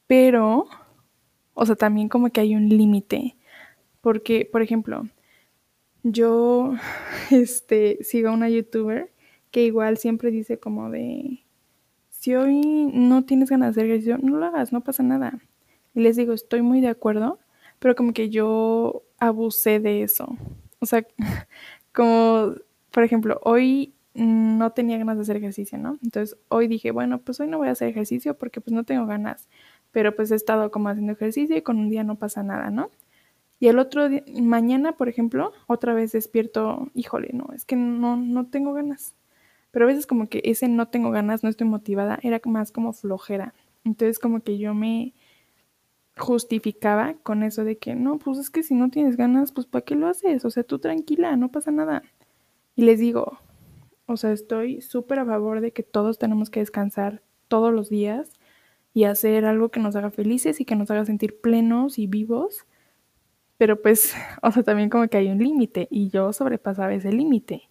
Pero, 0.08 0.68
o 1.54 1.66
sea, 1.66 1.76
también 1.76 2.08
como 2.08 2.30
que 2.30 2.40
hay 2.40 2.56
un 2.56 2.70
límite. 2.70 3.36
Porque, 4.00 4.48
por 4.50 4.62
ejemplo, 4.62 5.04
yo 6.04 6.74
este, 7.32 8.02
sigo 8.02 8.30
a 8.30 8.34
una 8.34 8.50
youtuber 8.50 9.12
que 9.52 9.64
igual 9.64 9.98
siempre 9.98 10.32
dice 10.32 10.58
como 10.58 10.90
de, 10.90 11.44
si 12.10 12.34
hoy 12.36 12.62
no 12.94 13.26
tienes 13.26 13.50
ganas 13.50 13.76
de 13.76 13.82
hacer 13.82 13.92
ejercicio, 13.92 14.18
no 14.20 14.38
lo 14.38 14.46
hagas, 14.46 14.72
no 14.72 14.82
pasa 14.82 15.04
nada. 15.04 15.38
Y 15.94 16.00
les 16.00 16.16
digo, 16.16 16.32
estoy 16.32 16.62
muy 16.62 16.80
de 16.80 16.88
acuerdo, 16.88 17.40
pero 17.80 17.94
como 17.94 18.14
que 18.14 18.30
yo 18.30 19.04
abusé 19.20 19.82
de 19.82 20.04
eso. 20.04 20.38
O 20.80 20.86
sea, 20.86 21.06
como, 21.94 22.56
por 22.92 23.04
ejemplo, 23.04 23.40
hoy 23.44 23.94
no 24.14 24.72
tenía 24.72 24.98
ganas 24.98 25.18
de 25.18 25.22
hacer 25.24 25.38
ejercicio, 25.38 25.78
¿no? 25.78 26.00
Entonces 26.04 26.38
hoy 26.50 26.68
dije, 26.68 26.92
bueno, 26.92 27.20
pues 27.22 27.40
hoy 27.40 27.48
no 27.48 27.60
voy 27.60 27.68
a 27.68 27.72
hacer 27.72 27.90
ejercicio 27.90 28.38
porque 28.38 28.62
pues 28.62 28.74
no 28.74 28.84
tengo 28.84 29.06
ganas, 29.06 29.48
pero 29.92 30.16
pues 30.16 30.32
he 30.32 30.36
estado 30.36 30.72
como 30.72 30.90
haciendo 30.90 31.14
ejercicio 31.14 31.56
y 31.56 31.62
con 31.62 31.78
un 31.78 31.90
día 31.90 32.04
no 32.04 32.16
pasa 32.16 32.44
nada, 32.44 32.72
¿no? 32.72 32.90
Y 33.60 33.68
el 33.68 33.80
otro 33.80 34.10
día, 34.10 34.24
mañana, 34.42 34.94
por 34.98 35.10
ejemplo, 35.10 35.52
otra 35.68 35.94
vez 35.94 36.12
despierto, 36.12 36.90
híjole, 36.94 37.30
no, 37.34 37.50
es 37.56 37.66
que 37.66 37.76
no, 37.76 38.18
no 38.18 38.48
tengo 38.48 38.74
ganas. 38.74 39.16
Pero 39.72 39.86
a 39.86 39.88
veces 39.88 40.08
como 40.08 40.30
que 40.30 40.42
ese 40.46 40.70
no 40.70 40.88
tengo 40.90 41.12
ganas, 41.12 41.44
no 41.44 41.50
estoy 41.50 41.68
motivada, 41.68 42.20
era 42.24 42.40
más 42.46 42.72
como 42.72 42.94
flojera. 42.94 43.54
Entonces 43.84 44.20
como 44.20 44.42
que 44.42 44.58
yo 44.58 44.74
me 44.74 45.14
justificaba 46.18 47.16
con 47.24 47.44
eso 47.44 47.64
de 47.64 47.78
que 47.78 47.96
no, 47.96 48.20
pues 48.20 48.38
es 48.40 48.50
que 48.50 48.64
si 48.64 48.76
no 48.76 48.90
tienes 48.90 49.18
ganas, 49.18 49.52
pues 49.52 49.68
¿para 49.68 49.86
qué 49.86 49.96
lo 49.96 50.08
haces? 50.08 50.46
O 50.46 50.50
sea, 50.50 50.64
tú 50.64 50.80
tranquila, 50.80 51.36
no 51.38 51.52
pasa 51.52 51.72
nada. 51.72 52.04
Y 52.76 52.84
les 52.84 53.00
digo, 53.00 53.40
o 54.06 54.18
sea, 54.18 54.32
estoy 54.32 54.82
súper 54.82 55.20
a 55.20 55.26
favor 55.26 55.62
de 55.62 55.74
que 55.74 55.84
todos 55.84 56.20
tenemos 56.20 56.50
que 56.50 56.60
descansar 56.62 57.24
todos 57.48 57.74
los 57.74 57.90
días 57.90 58.32
y 58.94 59.06
hacer 59.06 59.46
algo 59.46 59.70
que 59.70 59.80
nos 59.80 59.96
haga 59.96 60.12
felices 60.12 60.60
y 60.62 60.66
que 60.66 60.76
nos 60.76 60.92
haga 60.92 61.06
sentir 61.06 61.42
plenos 61.42 62.00
y 62.00 62.08
vivos. 62.08 62.66
Pero 63.58 63.82
pues, 63.82 64.14
o 64.42 64.52
sea, 64.52 64.64
también 64.64 64.90
como 64.90 65.08
que 65.08 65.18
hay 65.18 65.30
un 65.30 65.40
límite 65.40 65.88
y 65.92 66.10
yo 66.10 66.34
sobrepasaba 66.34 66.94
ese 66.94 67.12
límite. 67.12 67.70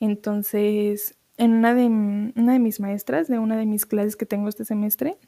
Entonces, 0.00 1.16
en 1.36 1.52
una 1.52 1.74
de, 1.74 1.86
una 1.86 2.52
de 2.54 2.58
mis 2.58 2.80
maestras, 2.80 3.28
de 3.28 3.38
una 3.38 3.56
de 3.56 3.66
mis 3.66 3.86
clases 3.86 4.16
que 4.16 4.26
tengo 4.26 4.48
este 4.48 4.64
semestre, 4.64 5.18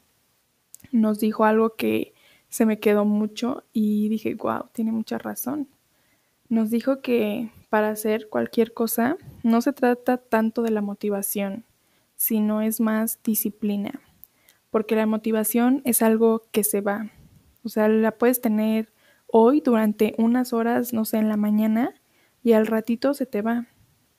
nos 0.91 1.19
dijo 1.19 1.45
algo 1.45 1.75
que 1.75 2.14
se 2.55 2.65
me 2.65 2.79
quedó 2.79 3.03
mucho 3.03 3.65
y 3.73 4.07
dije, 4.07 4.33
wow, 4.33 4.69
tiene 4.71 4.93
mucha 4.93 5.17
razón. 5.17 5.67
Nos 6.47 6.69
dijo 6.69 7.01
que 7.01 7.51
para 7.69 7.89
hacer 7.89 8.29
cualquier 8.29 8.73
cosa 8.73 9.17
no 9.43 9.59
se 9.59 9.73
trata 9.73 10.15
tanto 10.15 10.61
de 10.61 10.71
la 10.71 10.81
motivación, 10.81 11.65
sino 12.15 12.61
es 12.61 12.79
más 12.79 13.19
disciplina, 13.25 13.99
porque 14.71 14.95
la 14.95 15.05
motivación 15.05 15.81
es 15.83 16.01
algo 16.01 16.43
que 16.53 16.63
se 16.63 16.79
va. 16.79 17.11
O 17.65 17.67
sea, 17.67 17.89
la 17.89 18.17
puedes 18.17 18.39
tener 18.39 18.93
hoy 19.27 19.59
durante 19.59 20.15
unas 20.17 20.53
horas, 20.53 20.93
no 20.93 21.03
sé, 21.03 21.17
en 21.17 21.27
la 21.27 21.35
mañana 21.35 21.93
y 22.41 22.53
al 22.53 22.67
ratito 22.67 23.13
se 23.13 23.25
te 23.25 23.41
va. 23.41 23.67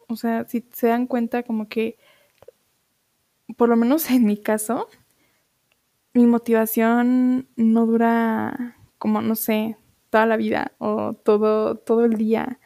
O 0.09 0.17
sea, 0.17 0.45
si 0.47 0.63
se 0.73 0.89
dan 0.89 1.07
cuenta 1.07 1.43
como 1.43 1.71
que, 1.71 1.97
por 3.57 3.71
lo 3.71 3.77
menos 3.77 4.11
en 4.11 4.27
mi 4.27 4.37
caso, 4.37 4.91
mi 6.17 6.27
motivación 6.27 7.47
no 7.57 7.87
dura 7.87 8.77
como, 8.99 9.21
no 9.21 9.35
sé, 9.35 9.77
toda 10.11 10.27
la 10.27 10.39
vida 10.39 10.73
o 10.79 11.13
todo, 11.13 11.77
todo 11.77 12.07
el 12.07 12.15
día. 12.17 12.59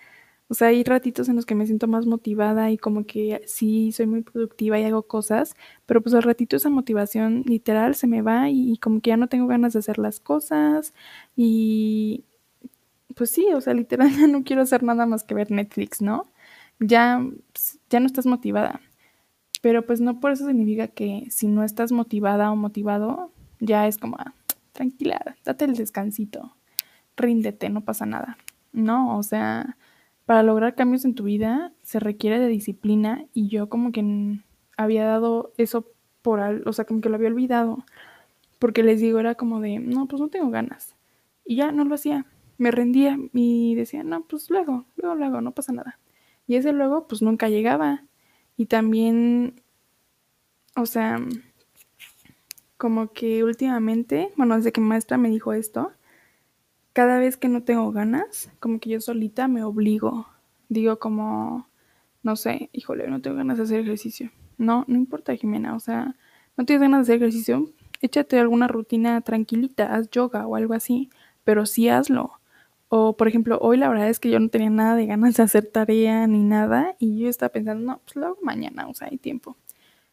O 0.48 0.54
sea, 0.54 0.68
hay 0.68 0.84
ratitos 0.84 1.28
en 1.28 1.36
los 1.36 1.46
que 1.46 1.56
me 1.56 1.66
siento 1.66 1.88
más 1.88 2.06
motivada 2.06 2.70
y 2.70 2.78
como 2.78 3.06
que 3.06 3.42
sí, 3.46 3.92
soy 3.92 4.06
muy 4.06 4.22
productiva 4.22 4.78
y 4.78 4.84
hago 4.84 5.02
cosas, 5.04 5.54
pero 5.86 6.00
pues 6.02 6.14
al 6.14 6.22
ratito 6.22 6.56
esa 6.56 6.70
motivación 6.70 7.42
literal 7.46 7.96
se 7.96 8.06
me 8.06 8.22
va 8.22 8.50
y, 8.50 8.78
como 8.78 9.00
que 9.00 9.10
ya 9.10 9.16
no 9.16 9.28
tengo 9.28 9.46
ganas 9.48 9.72
de 9.72 9.80
hacer 9.80 9.98
las 9.98 10.20
cosas 10.20 10.94
y 11.36 12.24
pues 13.16 13.30
sí, 13.30 13.48
o 13.54 13.60
sea, 13.60 13.74
literal 13.74 14.10
ya 14.20 14.26
no 14.28 14.44
quiero 14.44 14.62
hacer 14.62 14.82
nada 14.84 15.06
más 15.06 15.24
que 15.24 15.34
ver 15.34 15.50
Netflix, 15.50 16.02
¿no? 16.02 16.26
Ya, 16.80 17.24
ya 17.90 18.00
no 18.00 18.06
estás 18.06 18.26
motivada. 18.26 18.80
Pero 19.62 19.84
pues 19.86 20.00
no 20.00 20.20
por 20.20 20.32
eso 20.32 20.46
significa 20.46 20.88
que 20.88 21.26
si 21.30 21.48
no 21.48 21.64
estás 21.64 21.92
motivada 21.92 22.50
o 22.52 22.56
motivado, 22.56 23.32
ya 23.60 23.86
es 23.86 23.98
como, 23.98 24.16
ah, 24.18 24.34
tranquila, 24.72 25.36
date 25.44 25.66
el 25.66 25.74
descansito, 25.74 26.56
ríndete, 27.16 27.68
no 27.68 27.82
pasa 27.82 28.06
nada. 28.06 28.36
No, 28.72 29.18
o 29.18 29.22
sea, 29.22 29.76
para 30.26 30.42
lograr 30.42 30.74
cambios 30.74 31.04
en 31.04 31.14
tu 31.14 31.24
vida 31.24 31.72
se 31.82 32.00
requiere 32.00 32.38
de 32.38 32.48
disciplina 32.48 33.26
y 33.34 33.48
yo 33.48 33.68
como 33.68 33.92
que 33.92 34.38
había 34.76 35.04
dado 35.04 35.52
eso 35.58 35.86
por 36.22 36.40
al, 36.40 36.62
o 36.66 36.72
sea, 36.72 36.84
como 36.84 37.00
que 37.00 37.08
lo 37.08 37.16
había 37.16 37.28
olvidado. 37.28 37.84
Porque 38.58 38.82
les 38.82 39.00
digo, 39.00 39.18
era 39.18 39.34
como 39.34 39.60
de, 39.60 39.78
no, 39.78 40.06
pues 40.06 40.20
no 40.20 40.28
tengo 40.28 40.50
ganas. 40.50 40.94
Y 41.44 41.56
ya 41.56 41.72
no 41.72 41.84
lo 41.84 41.94
hacía. 41.94 42.26
Me 42.58 42.70
rendía 42.70 43.18
y 43.32 43.74
decía, 43.74 44.04
no, 44.04 44.22
pues 44.24 44.50
luego, 44.50 44.84
luego, 44.96 45.14
luego, 45.14 45.40
no 45.40 45.52
pasa 45.52 45.72
nada. 45.72 45.98
Y 46.46 46.56
ese 46.56 46.72
luego, 46.72 47.06
pues 47.08 47.22
nunca 47.22 47.48
llegaba. 47.48 48.04
Y 48.56 48.66
también, 48.66 49.62
o 50.76 50.84
sea, 50.86 51.18
como 52.80 53.12
que 53.12 53.44
últimamente, 53.44 54.32
bueno, 54.36 54.56
desde 54.56 54.72
que 54.72 54.80
mi 54.80 54.86
maestra 54.86 55.18
me 55.18 55.28
dijo 55.28 55.52
esto, 55.52 55.92
cada 56.94 57.18
vez 57.18 57.36
que 57.36 57.46
no 57.46 57.62
tengo 57.62 57.92
ganas, 57.92 58.50
como 58.58 58.80
que 58.80 58.88
yo 58.88 59.02
solita 59.02 59.48
me 59.48 59.62
obligo. 59.62 60.26
Digo 60.70 60.98
como, 60.98 61.68
no 62.22 62.36
sé, 62.36 62.70
híjole, 62.72 63.06
no 63.08 63.20
tengo 63.20 63.36
ganas 63.36 63.58
de 63.58 63.64
hacer 63.64 63.80
ejercicio. 63.80 64.30
No, 64.56 64.86
no 64.88 64.96
importa, 64.96 65.36
Jimena, 65.36 65.74
o 65.74 65.80
sea, 65.80 66.16
no 66.56 66.64
tienes 66.64 66.80
ganas 66.80 67.06
de 67.06 67.12
hacer 67.12 67.22
ejercicio, 67.22 67.70
échate 68.00 68.38
alguna 68.38 68.66
rutina 68.66 69.20
tranquilita, 69.20 69.94
haz 69.94 70.08
yoga 70.08 70.46
o 70.46 70.56
algo 70.56 70.72
así, 70.72 71.10
pero 71.44 71.66
sí 71.66 71.90
hazlo. 71.90 72.40
O, 72.88 73.14
por 73.14 73.28
ejemplo, 73.28 73.58
hoy 73.60 73.76
la 73.76 73.90
verdad 73.90 74.08
es 74.08 74.20
que 74.20 74.30
yo 74.30 74.40
no 74.40 74.48
tenía 74.48 74.70
nada 74.70 74.96
de 74.96 75.04
ganas 75.04 75.36
de 75.36 75.42
hacer 75.42 75.66
tarea 75.66 76.26
ni 76.26 76.42
nada 76.44 76.96
y 76.98 77.18
yo 77.18 77.28
estaba 77.28 77.52
pensando, 77.52 77.84
no, 77.84 78.00
pues 78.04 78.16
lo 78.16 78.26
hago 78.26 78.38
mañana, 78.40 78.88
o 78.88 78.94
sea, 78.94 79.08
hay 79.08 79.18
tiempo. 79.18 79.58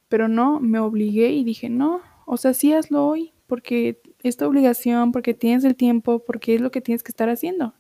Pero 0.10 0.28
no, 0.28 0.60
me 0.60 0.80
obligué 0.80 1.30
y 1.32 1.46
dije, 1.46 1.70
no, 1.70 2.02
o 2.28 2.38
sea, 2.38 2.54
sí 2.54 2.74
hazlo 2.74 3.08
hoy 3.08 3.34
porque 3.48 4.02
es 4.22 4.38
tu 4.38 4.46
obligación, 4.46 5.12
porque 5.14 5.34
tienes 5.34 5.64
el 5.64 5.76
tiempo, 5.76 6.24
porque 6.26 6.56
es 6.56 6.62
lo 6.62 6.72
que 6.72 6.82
tienes 6.82 7.02
que 7.04 7.12
estar 7.12 7.30
haciendo. 7.30 7.74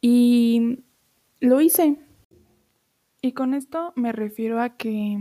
Y 0.00 0.80
lo 1.40 1.60
hice. 1.60 1.98
Y 3.22 3.32
con 3.32 3.54
esto 3.54 3.92
me 3.96 4.12
refiero 4.12 4.60
a 4.60 4.76
que 4.76 5.18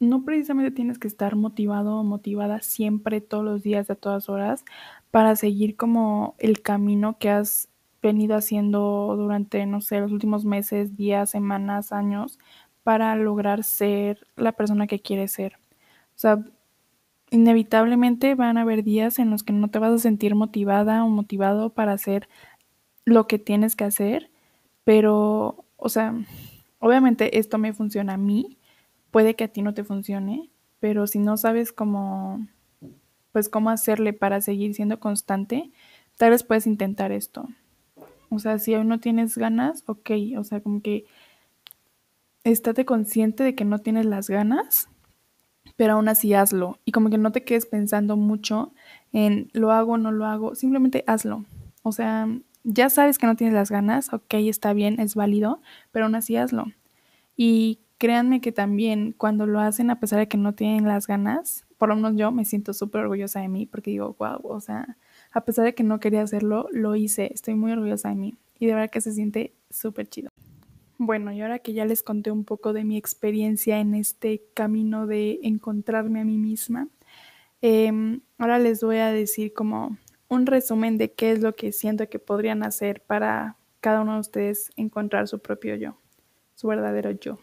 no 0.00 0.24
precisamente 0.24 0.72
tienes 0.72 0.98
que 0.98 1.08
estar 1.08 1.36
motivado 1.36 2.00
o 2.00 2.04
motivada 2.04 2.60
siempre, 2.60 3.20
todos 3.20 3.44
los 3.44 3.62
días, 3.62 3.88
a 3.88 3.94
todas 3.94 4.28
horas, 4.28 4.64
para 5.12 5.36
seguir 5.36 5.76
como 5.76 6.34
el 6.38 6.62
camino 6.62 7.18
que 7.18 7.30
has 7.30 7.68
venido 8.02 8.36
haciendo 8.36 9.14
durante, 9.16 9.64
no 9.66 9.80
sé, 9.80 10.00
los 10.00 10.12
últimos 10.12 10.44
meses, 10.44 10.96
días, 10.96 11.30
semanas, 11.30 11.92
años, 11.92 12.38
para 12.82 13.14
lograr 13.16 13.64
ser 13.64 14.26
la 14.36 14.52
persona 14.52 14.86
que 14.88 15.00
quieres 15.00 15.32
ser. 15.32 15.54
O 15.54 16.18
sea, 16.18 16.44
inevitablemente 17.30 18.34
van 18.34 18.58
a 18.58 18.62
haber 18.62 18.84
días 18.84 19.18
en 19.18 19.30
los 19.30 19.42
que 19.42 19.52
no 19.52 19.68
te 19.68 19.78
vas 19.78 19.92
a 19.92 19.98
sentir 19.98 20.34
motivada 20.34 21.04
o 21.04 21.08
motivado 21.08 21.70
para 21.70 21.92
hacer 21.92 22.28
lo 23.04 23.26
que 23.26 23.38
tienes 23.38 23.76
que 23.76 23.84
hacer, 23.84 24.30
pero, 24.84 25.64
o 25.76 25.88
sea, 25.88 26.14
obviamente 26.78 27.38
esto 27.38 27.58
me 27.58 27.72
funciona 27.72 28.14
a 28.14 28.18
mí, 28.18 28.58
puede 29.10 29.34
que 29.34 29.44
a 29.44 29.48
ti 29.48 29.62
no 29.62 29.74
te 29.74 29.84
funcione, 29.84 30.50
pero 30.80 31.06
si 31.06 31.18
no 31.18 31.36
sabes 31.36 31.72
cómo, 31.72 32.46
pues 33.32 33.48
cómo 33.48 33.70
hacerle 33.70 34.12
para 34.12 34.40
seguir 34.40 34.74
siendo 34.74 35.00
constante, 35.00 35.70
tal 36.16 36.30
vez 36.30 36.42
puedes 36.42 36.66
intentar 36.66 37.12
esto. 37.12 37.48
O 38.28 38.38
sea, 38.38 38.58
si 38.58 38.74
aún 38.74 38.88
no 38.88 39.00
tienes 39.00 39.38
ganas, 39.38 39.84
ok, 39.86 40.10
o 40.38 40.44
sea, 40.44 40.60
como 40.60 40.82
que 40.82 41.06
estate 42.44 42.84
consciente 42.84 43.44
de 43.44 43.54
que 43.54 43.64
no 43.64 43.78
tienes 43.78 44.06
las 44.06 44.28
ganas, 44.28 44.88
pero 45.76 45.94
aún 45.94 46.08
así 46.08 46.34
hazlo. 46.34 46.78
Y 46.84 46.92
como 46.92 47.10
que 47.10 47.18
no 47.18 47.32
te 47.32 47.44
quedes 47.44 47.66
pensando 47.66 48.16
mucho 48.16 48.72
en 49.12 49.50
lo 49.52 49.72
hago 49.72 49.98
no 49.98 50.12
lo 50.12 50.26
hago, 50.26 50.54
simplemente 50.54 51.04
hazlo. 51.06 51.44
O 51.82 51.92
sea, 51.92 52.28
ya 52.64 52.90
sabes 52.90 53.18
que 53.18 53.26
no 53.26 53.36
tienes 53.36 53.54
las 53.54 53.70
ganas, 53.70 54.12
ok, 54.12 54.34
está 54.34 54.72
bien, 54.72 55.00
es 55.00 55.14
válido, 55.14 55.60
pero 55.92 56.06
aún 56.06 56.14
así 56.14 56.36
hazlo. 56.36 56.66
Y 57.36 57.80
créanme 57.98 58.40
que 58.40 58.52
también 58.52 59.14
cuando 59.16 59.46
lo 59.46 59.60
hacen 59.60 59.90
a 59.90 60.00
pesar 60.00 60.18
de 60.18 60.28
que 60.28 60.36
no 60.36 60.54
tienen 60.54 60.86
las 60.86 61.06
ganas, 61.06 61.64
por 61.78 61.88
lo 61.88 61.96
menos 61.96 62.14
yo 62.16 62.32
me 62.32 62.44
siento 62.44 62.72
súper 62.72 63.02
orgullosa 63.02 63.40
de 63.40 63.48
mí 63.48 63.66
porque 63.66 63.90
digo, 63.90 64.16
wow, 64.18 64.40
o 64.42 64.60
sea, 64.60 64.96
a 65.32 65.44
pesar 65.44 65.64
de 65.64 65.74
que 65.74 65.82
no 65.82 66.00
quería 66.00 66.22
hacerlo, 66.22 66.68
lo 66.72 66.96
hice, 66.96 67.30
estoy 67.32 67.54
muy 67.54 67.72
orgullosa 67.72 68.08
de 68.08 68.16
mí 68.16 68.34
y 68.58 68.66
de 68.66 68.74
verdad 68.74 68.90
que 68.90 69.00
se 69.00 69.12
siente 69.12 69.54
súper 69.70 70.08
chido. 70.08 70.30
Bueno, 70.98 71.32
y 71.32 71.42
ahora 71.42 71.58
que 71.58 71.74
ya 71.74 71.84
les 71.84 72.02
conté 72.02 72.30
un 72.30 72.44
poco 72.44 72.72
de 72.72 72.84
mi 72.84 72.96
experiencia 72.96 73.80
en 73.80 73.94
este 73.94 74.42
camino 74.54 75.06
de 75.06 75.40
encontrarme 75.42 76.20
a 76.20 76.24
mí 76.24 76.38
misma, 76.38 76.88
em, 77.60 78.20
ahora 78.38 78.58
les 78.58 78.82
voy 78.82 78.98
a 78.98 79.12
decir 79.12 79.52
como 79.52 79.98
un 80.28 80.46
resumen 80.46 80.98
de 80.98 81.12
qué 81.12 81.32
es 81.32 81.40
lo 81.40 81.54
que 81.54 81.72
siento 81.72 82.08
que 82.08 82.18
podrían 82.18 82.62
hacer 82.62 83.02
para 83.02 83.56
cada 83.80 84.00
uno 84.02 84.14
de 84.14 84.20
ustedes 84.20 84.70
encontrar 84.76 85.28
su 85.28 85.38
propio 85.40 85.76
yo, 85.76 85.98
su 86.54 86.68
verdadero 86.68 87.10
yo. 87.10 87.38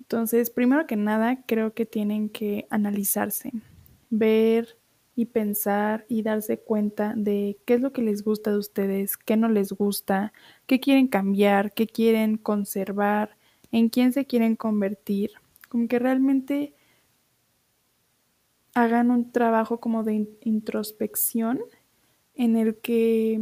Entonces, 0.00 0.50
primero 0.50 0.86
que 0.86 0.96
nada, 0.96 1.42
creo 1.46 1.74
que 1.74 1.86
tienen 1.86 2.28
que 2.28 2.66
analizarse, 2.70 3.52
ver 4.10 4.76
y 5.14 5.26
pensar 5.26 6.06
y 6.08 6.22
darse 6.22 6.58
cuenta 6.58 7.14
de 7.16 7.58
qué 7.66 7.74
es 7.74 7.80
lo 7.80 7.92
que 7.92 8.02
les 8.02 8.24
gusta 8.24 8.50
de 8.50 8.58
ustedes, 8.58 9.16
qué 9.16 9.36
no 9.36 9.48
les 9.48 9.72
gusta, 9.72 10.32
qué 10.66 10.80
quieren 10.80 11.08
cambiar, 11.08 11.72
qué 11.72 11.86
quieren 11.86 12.38
conservar, 12.38 13.36
en 13.70 13.88
quién 13.88 14.12
se 14.12 14.26
quieren 14.26 14.56
convertir, 14.56 15.32
como 15.68 15.88
que 15.88 15.98
realmente 15.98 16.74
hagan 18.74 19.10
un 19.10 19.32
trabajo 19.32 19.80
como 19.80 20.02
de 20.02 20.28
introspección 20.40 21.60
en 22.34 22.56
el 22.56 22.76
que 22.76 23.40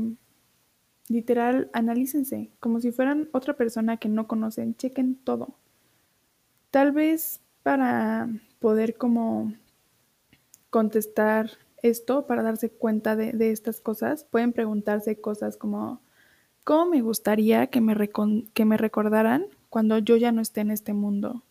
literal 1.08 1.70
analícense 1.72 2.50
como 2.60 2.80
si 2.80 2.92
fueran 2.92 3.28
otra 3.32 3.56
persona 3.56 3.96
que 3.96 4.08
no 4.08 4.26
conocen, 4.26 4.76
chequen 4.76 5.16
todo. 5.16 5.54
Tal 6.70 6.92
vez 6.92 7.40
para 7.62 8.28
poder 8.60 8.96
como 8.96 9.52
contestar 10.70 11.50
esto, 11.82 12.26
para 12.26 12.42
darse 12.42 12.70
cuenta 12.70 13.16
de, 13.16 13.50
estas 13.50 13.80
cosas, 13.80 14.24
pueden 14.24 14.52
preguntarse 14.52 15.20
cosas 15.20 15.56
como, 15.56 16.00
¿cómo 16.64 16.86
me 16.90 17.02
gustaría 17.02 17.68
que 17.68 17.80
me, 17.80 17.96
que 18.54 18.64
me 18.64 18.76
recordaran 18.76 19.46
cuando 19.68 19.98
yo 19.98 20.16
ya 20.16 20.32
no 20.32 20.42
esté 20.42 20.60
en 20.60 20.70
este 20.70 20.92
mundo? 20.92 21.42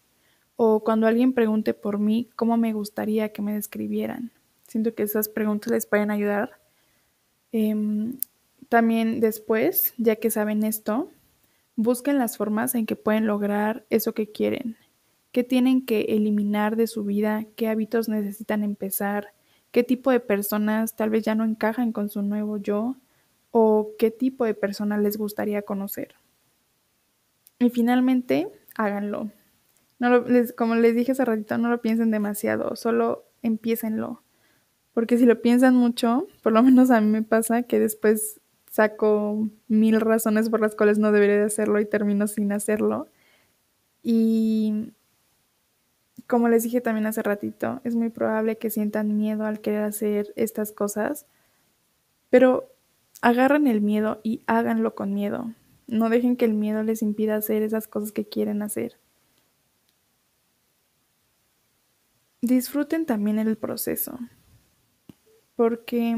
O 0.55 0.84
cuando 0.84 1.08
alguien 1.08 1.34
pregunte 1.34 1.73
por 1.73 1.99
mí, 1.99 2.29
¿cómo 2.36 2.58
me 2.58 2.73
gustaría 2.73 3.29
que 3.29 3.41
me 3.41 3.53
describieran? 3.53 4.32
Siento 4.67 4.93
que 4.93 5.03
esas 5.03 5.29
preguntas 5.29 5.71
les 5.71 5.86
pueden 5.86 6.12
ayudar. 6.12 6.60
Em, 7.51 8.17
también 8.67 9.19
después, 9.19 9.93
ya 9.97 10.17
que 10.17 10.29
saben 10.29 10.63
esto, 10.63 11.10
busquen 11.75 12.17
las 12.17 12.38
formas 12.38 12.75
en 12.75 12.86
que 12.86 12.95
pueden 12.95 13.25
lograr 13.25 13.86
eso 13.89 14.13
que 14.13 14.32
quieren 14.32 14.77
qué 15.32 15.44
tienen 15.44 15.86
que 15.86 16.02
eliminar 16.10 16.76
de 16.76 16.88
su 16.88 17.04
vida, 17.04 17.46
qué 17.56 17.68
hábitos 17.68 18.10
necesitan 18.10 18.63
empezar, 18.63 19.34
qué 19.72 19.84
tipo 19.84 20.12
de 20.12 20.20
personas 20.20 20.96
tal 20.96 21.10
vez 21.10 21.24
ya 21.24 21.36
no 21.36 21.44
encajan 21.44 21.92
con 21.92 22.10
su 22.10 22.22
nuevo 22.22 22.58
yo 22.58 22.96
o 23.52 23.92
qué 23.98 24.12
tipo 24.12 24.46
de 24.46 24.54
personas 24.54 25.02
les 25.02 25.18
gustaría 25.18 25.62
conocer. 25.62 26.15
Y 27.60 27.70
finalmente, 27.70 28.48
háganlo. 28.76 29.32
Como 30.56 30.76
les 30.76 30.96
dije 30.96 31.12
hace 31.12 31.26
ratito, 31.26 31.58
no 31.58 31.70
lo 31.70 31.82
piensen 31.82 32.10
demasiado, 32.10 32.76
solo 32.76 33.26
empiecenlo. 33.42 34.24
Porque 34.94 35.18
si 35.18 35.26
lo 35.26 35.42
piensan 35.42 35.76
mucho, 35.76 36.28
por 36.42 36.54
lo 36.54 36.63
menos 36.63 36.89
a 36.89 37.02
mí 37.02 37.08
me 37.08 37.22
pasa 37.22 37.63
que 37.63 37.80
después 37.80 38.39
saco 38.72 39.50
mil 39.68 40.00
razones 40.00 40.50
por 40.50 40.62
las 40.62 40.76
cuales 40.76 41.00
no 41.00 41.12
debería 41.12 41.38
de 41.38 41.46
hacerlo 41.46 41.80
y 41.80 41.86
termino 41.86 42.28
sin 42.28 42.52
hacerlo. 42.52 43.08
Y 44.04 44.94
como 46.30 46.48
les 46.48 46.62
dije 46.62 46.80
también 46.80 47.08
hace 47.08 47.24
ratito, 47.24 47.82
es 47.84 47.96
muy 47.96 48.10
probable 48.10 48.60
que 48.60 48.70
sientan 48.70 49.18
miedo 49.18 49.46
al 49.46 49.62
querer 49.62 49.82
hacer 49.82 50.32
estas 50.36 50.72
cosas, 50.72 51.26
pero 52.30 52.72
agarren 53.24 53.65
el 53.65 53.82
miedo 53.82 54.22
y 54.22 54.44
háganlo 54.46 54.94
con 54.94 55.12
miedo. 55.15 55.56
No 55.88 56.08
dejen 56.10 56.38
que 56.38 56.46
el 56.46 56.54
miedo 56.54 56.84
les 56.84 57.02
impida 57.02 57.36
hacer 57.36 57.63
esas 57.63 57.88
cosas 57.88 58.12
que 58.12 58.30
quieren 58.30 58.62
hacer. 58.62 59.00
Disfruten 62.44 63.08
también 63.08 63.39
el 63.39 63.58
proceso, 63.58 64.20
porque 65.56 66.15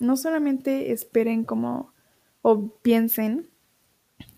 no 0.00 0.16
solamente 0.16 0.90
esperen 0.90 1.44
como 1.44 1.92
o 2.42 2.66
piensen 2.82 3.48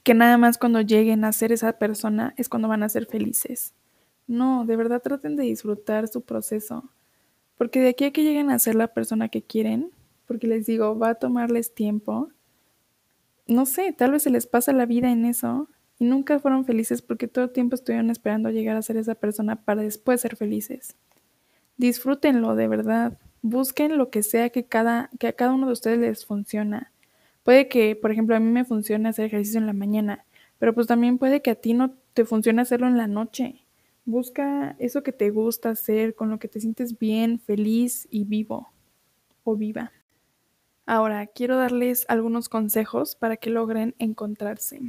que 0.02 0.12
nada 0.12 0.36
más 0.36 0.58
cuando 0.58 0.82
lleguen 0.82 1.24
a 1.24 1.32
ser 1.32 1.50
esa 1.50 1.78
persona 1.78 2.34
es 2.36 2.50
cuando 2.50 2.68
van 2.68 2.82
a 2.82 2.90
ser 2.90 3.06
felices. 3.06 3.72
No, 4.26 4.64
de 4.64 4.76
verdad 4.76 5.02
traten 5.02 5.36
de 5.36 5.44
disfrutar 5.44 6.08
su 6.08 6.22
proceso, 6.22 6.90
porque 7.58 7.80
de 7.80 7.90
aquí 7.90 8.04
a 8.04 8.12
que 8.12 8.22
lleguen 8.24 8.50
a 8.50 8.58
ser 8.58 8.74
la 8.74 8.88
persona 8.88 9.28
que 9.28 9.42
quieren, 9.42 9.90
porque 10.26 10.46
les 10.46 10.66
digo, 10.66 10.98
va 10.98 11.10
a 11.10 11.14
tomarles 11.16 11.74
tiempo, 11.74 12.28
no 13.46 13.66
sé, 13.66 13.92
tal 13.92 14.12
vez 14.12 14.22
se 14.22 14.30
les 14.30 14.46
pasa 14.46 14.72
la 14.72 14.86
vida 14.86 15.10
en 15.10 15.26
eso 15.26 15.68
y 15.98 16.04
nunca 16.04 16.38
fueron 16.38 16.64
felices 16.64 17.02
porque 17.02 17.28
todo 17.28 17.44
el 17.44 17.52
tiempo 17.52 17.74
estuvieron 17.74 18.10
esperando 18.10 18.50
llegar 18.50 18.76
a 18.76 18.82
ser 18.82 18.96
esa 18.96 19.14
persona 19.14 19.56
para 19.56 19.82
después 19.82 20.20
ser 20.20 20.36
felices. 20.36 20.96
Disfrútenlo 21.76 22.54
de 22.54 22.68
verdad, 22.68 23.18
busquen 23.42 23.98
lo 23.98 24.10
que 24.10 24.22
sea 24.22 24.48
que, 24.50 24.64
cada, 24.64 25.10
que 25.18 25.28
a 25.28 25.32
cada 25.34 25.52
uno 25.52 25.66
de 25.66 25.72
ustedes 25.72 25.98
les 25.98 26.24
funciona. 26.24 26.92
Puede 27.42 27.68
que, 27.68 27.96
por 27.96 28.10
ejemplo, 28.10 28.34
a 28.34 28.40
mí 28.40 28.50
me 28.50 28.64
funcione 28.64 29.08
hacer 29.08 29.26
ejercicio 29.26 29.60
en 29.60 29.66
la 29.66 29.74
mañana, 29.74 30.24
pero 30.58 30.74
pues 30.74 30.86
también 30.86 31.18
puede 31.18 31.42
que 31.42 31.50
a 31.50 31.54
ti 31.56 31.74
no 31.74 31.94
te 32.14 32.24
funcione 32.24 32.62
hacerlo 32.62 32.86
en 32.86 32.96
la 32.96 33.06
noche. 33.06 33.63
Busca 34.06 34.76
eso 34.78 35.02
que 35.02 35.12
te 35.12 35.30
gusta 35.30 35.70
hacer, 35.70 36.14
con 36.14 36.28
lo 36.28 36.38
que 36.38 36.48
te 36.48 36.60
sientes 36.60 36.98
bien, 36.98 37.38
feliz 37.38 38.06
y 38.10 38.24
vivo 38.24 38.70
o 39.44 39.56
viva. 39.56 39.92
Ahora, 40.86 41.26
quiero 41.26 41.56
darles 41.56 42.04
algunos 42.08 42.50
consejos 42.50 43.16
para 43.16 43.38
que 43.38 43.48
logren 43.48 43.94
encontrarse. 43.98 44.80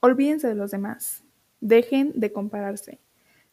Olvídense 0.00 0.48
de 0.48 0.54
los 0.54 0.70
demás. 0.70 1.24
Dejen 1.60 2.12
de 2.14 2.32
compararse. 2.32 3.00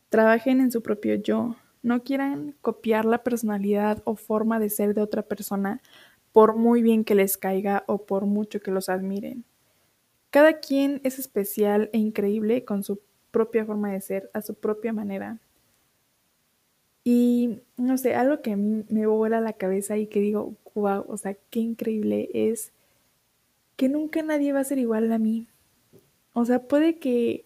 Trabajen 0.10 0.60
en 0.60 0.72
su 0.72 0.82
propio 0.82 1.16
yo. 1.16 1.56
No 1.82 2.04
quieran 2.04 2.56
copiar 2.62 3.06
la 3.06 3.24
personalidad 3.24 4.02
o 4.04 4.16
forma 4.16 4.60
de 4.60 4.70
ser 4.70 4.94
de 4.94 5.02
otra 5.02 5.22
persona 5.22 5.82
por 6.34 6.58
muy 6.58 6.82
bien 6.82 7.06
que 7.06 7.16
les 7.16 7.38
caiga 7.38 7.84
o 7.88 8.06
por 8.06 8.26
mucho 8.26 8.60
que 8.60 8.72
los 8.72 8.90
admiren. 8.90 9.46
Cada 10.30 10.60
quien 10.60 11.00
es 11.04 11.20
especial 11.20 11.90
e 11.94 11.98
increíble 11.98 12.66
con 12.66 12.84
su 12.84 13.02
propia 13.32 13.66
forma 13.66 13.92
de 13.92 14.02
ser, 14.02 14.30
a 14.34 14.42
su 14.42 14.56
propia 14.56 14.94
manera. 14.94 15.40
Y 17.04 17.62
no 17.78 17.98
sé, 17.98 18.16
algo 18.16 18.42
que 18.42 18.56
me 18.56 19.08
vuela 19.08 19.40
la 19.40 19.54
cabeza 19.54 19.98
y 19.98 20.08
que 20.08 20.20
digo, 20.20 20.56
wow, 20.76 21.06
o 21.08 21.18
sea, 21.18 21.36
qué 21.50 21.60
increíble 21.60 22.30
es 22.34 22.74
que 23.78 23.88
nunca 23.88 24.22
nadie 24.24 24.52
va 24.52 24.60
a 24.60 24.66
ser 24.66 24.78
igual 24.80 25.12
a 25.12 25.18
mí. 25.18 25.48
O 26.34 26.46
sea, 26.46 26.68
puede 26.68 27.00
que 27.00 27.46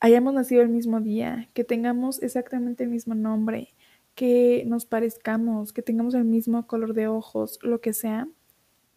hayamos 0.00 0.34
nacido 0.34 0.62
el 0.62 0.68
mismo 0.68 1.00
día, 1.00 1.48
que 1.54 1.64
tengamos 1.64 2.22
exactamente 2.22 2.84
el 2.84 2.90
mismo 2.90 3.14
nombre, 3.14 3.68
que 4.14 4.64
nos 4.66 4.86
parezcamos, 4.86 5.72
que 5.72 5.82
tengamos 5.82 6.14
el 6.14 6.24
mismo 6.24 6.66
color 6.66 6.94
de 6.94 7.08
ojos, 7.08 7.58
lo 7.62 7.80
que 7.80 7.92
sea, 7.92 8.28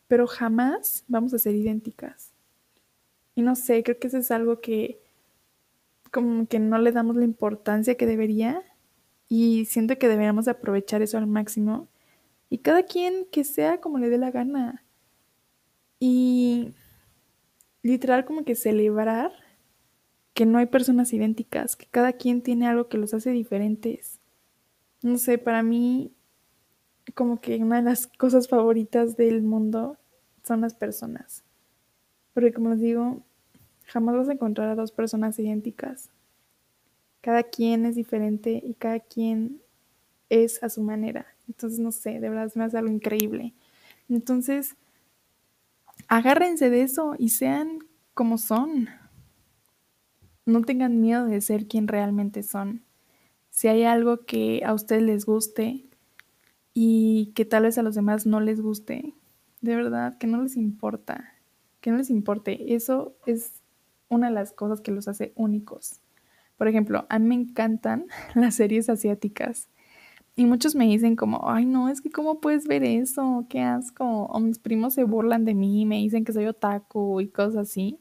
pero 0.07 0.27
jamás 0.27 1.03
vamos 1.07 1.33
a 1.33 1.39
ser 1.39 1.55
idénticas. 1.55 2.33
Y 3.35 3.41
no 3.41 3.55
sé, 3.55 3.83
creo 3.83 3.99
que 3.99 4.07
eso 4.07 4.17
es 4.17 4.31
algo 4.31 4.59
que 4.59 4.99
como 6.11 6.47
que 6.47 6.59
no 6.59 6.77
le 6.79 6.91
damos 6.91 7.15
la 7.15 7.25
importancia 7.25 7.95
que 7.95 8.05
debería 8.05 8.63
y 9.27 9.65
siento 9.65 9.97
que 9.97 10.07
deberíamos 10.07 10.47
aprovechar 10.47 11.01
eso 11.01 11.17
al 11.17 11.27
máximo 11.27 11.89
y 12.49 12.59
cada 12.59 12.83
quien 12.83 13.25
que 13.31 13.43
sea 13.43 13.79
como 13.81 13.99
le 13.99 14.09
dé 14.09 14.17
la 14.17 14.31
gana 14.31 14.85
y 15.99 16.73
literal 17.83 18.25
como 18.25 18.43
que 18.43 18.55
celebrar 18.55 19.31
que 20.33 20.45
no 20.45 20.57
hay 20.57 20.67
personas 20.67 21.11
idénticas, 21.13 21.75
que 21.75 21.85
cada 21.87 22.13
quien 22.13 22.41
tiene 22.41 22.67
algo 22.67 22.87
que 22.87 22.97
los 22.97 23.13
hace 23.13 23.31
diferentes 23.31 24.19
No 25.01 25.17
sé, 25.17 25.37
para 25.37 25.63
mí 25.63 26.13
como 27.15 27.41
que 27.41 27.57
una 27.57 27.77
de 27.77 27.83
las 27.83 28.07
cosas 28.07 28.47
favoritas 28.47 29.17
del 29.17 29.41
mundo 29.43 29.97
son 30.43 30.61
las 30.61 30.73
personas. 30.75 31.43
Porque 32.33 32.53
como 32.53 32.71
les 32.71 32.79
digo, 32.81 33.23
jamás 33.89 34.15
vas 34.15 34.29
a 34.29 34.33
encontrar 34.33 34.69
a 34.69 34.75
dos 34.75 34.91
personas 34.91 35.37
idénticas. 35.39 36.09
Cada 37.21 37.43
quien 37.43 37.85
es 37.85 37.95
diferente 37.95 38.61
y 38.63 38.75
cada 38.75 38.99
quien 38.99 39.61
es 40.29 40.63
a 40.63 40.69
su 40.69 40.81
manera. 40.81 41.25
Entonces, 41.47 41.79
no 41.79 41.91
sé, 41.91 42.19
de 42.19 42.29
verdad 42.29 42.51
me 42.55 42.63
hace 42.63 42.77
algo 42.77 42.91
increíble. 42.91 43.53
Entonces, 44.07 44.77
agárrense 46.07 46.69
de 46.69 46.83
eso 46.83 47.15
y 47.17 47.29
sean 47.29 47.79
como 48.13 48.37
son. 48.37 48.89
No 50.45 50.61
tengan 50.61 51.01
miedo 51.01 51.25
de 51.25 51.41
ser 51.41 51.67
quien 51.67 51.87
realmente 51.87 52.43
son. 52.43 52.83
Si 53.49 53.67
hay 53.67 53.83
algo 53.83 54.25
que 54.25 54.61
a 54.63 54.73
ustedes 54.73 55.03
les 55.03 55.25
guste 55.25 55.85
y 56.73 57.31
que 57.35 57.45
tal 57.45 57.63
vez 57.63 57.77
a 57.77 57.83
los 57.83 57.95
demás 57.95 58.25
no 58.25 58.39
les 58.39 58.61
guste, 58.61 59.13
de 59.61 59.75
verdad, 59.75 60.17
que 60.17 60.27
no 60.27 60.41
les 60.41 60.55
importa. 60.55 61.33
Que 61.81 61.91
no 61.91 61.97
les 61.97 62.09
importe. 62.09 62.73
Eso 62.73 63.15
es 63.25 63.58
una 64.09 64.27
de 64.27 64.33
las 64.33 64.51
cosas 64.51 64.81
que 64.81 64.91
los 64.91 65.07
hace 65.07 65.33
únicos. 65.35 66.01
Por 66.57 66.67
ejemplo, 66.67 67.05
a 67.09 67.19
mí 67.19 67.27
me 67.27 67.35
encantan 67.35 68.07
las 68.35 68.55
series 68.55 68.89
asiáticas. 68.89 69.69
Y 70.35 70.45
muchos 70.45 70.75
me 70.75 70.85
dicen 70.85 71.15
como, 71.15 71.49
ay 71.49 71.65
no, 71.65 71.89
es 71.89 72.01
que 72.01 72.09
cómo 72.09 72.39
puedes 72.39 72.67
ver 72.67 72.83
eso, 72.83 73.45
qué 73.49 73.61
asco. 73.61 74.05
O 74.05 74.39
mis 74.39 74.59
primos 74.59 74.93
se 74.93 75.03
burlan 75.03 75.45
de 75.45 75.53
mí, 75.53 75.85
me 75.85 75.97
dicen 75.97 76.23
que 76.25 76.33
soy 76.33 76.45
otaku 76.45 77.21
y 77.21 77.29
cosas 77.29 77.69
así. 77.69 77.99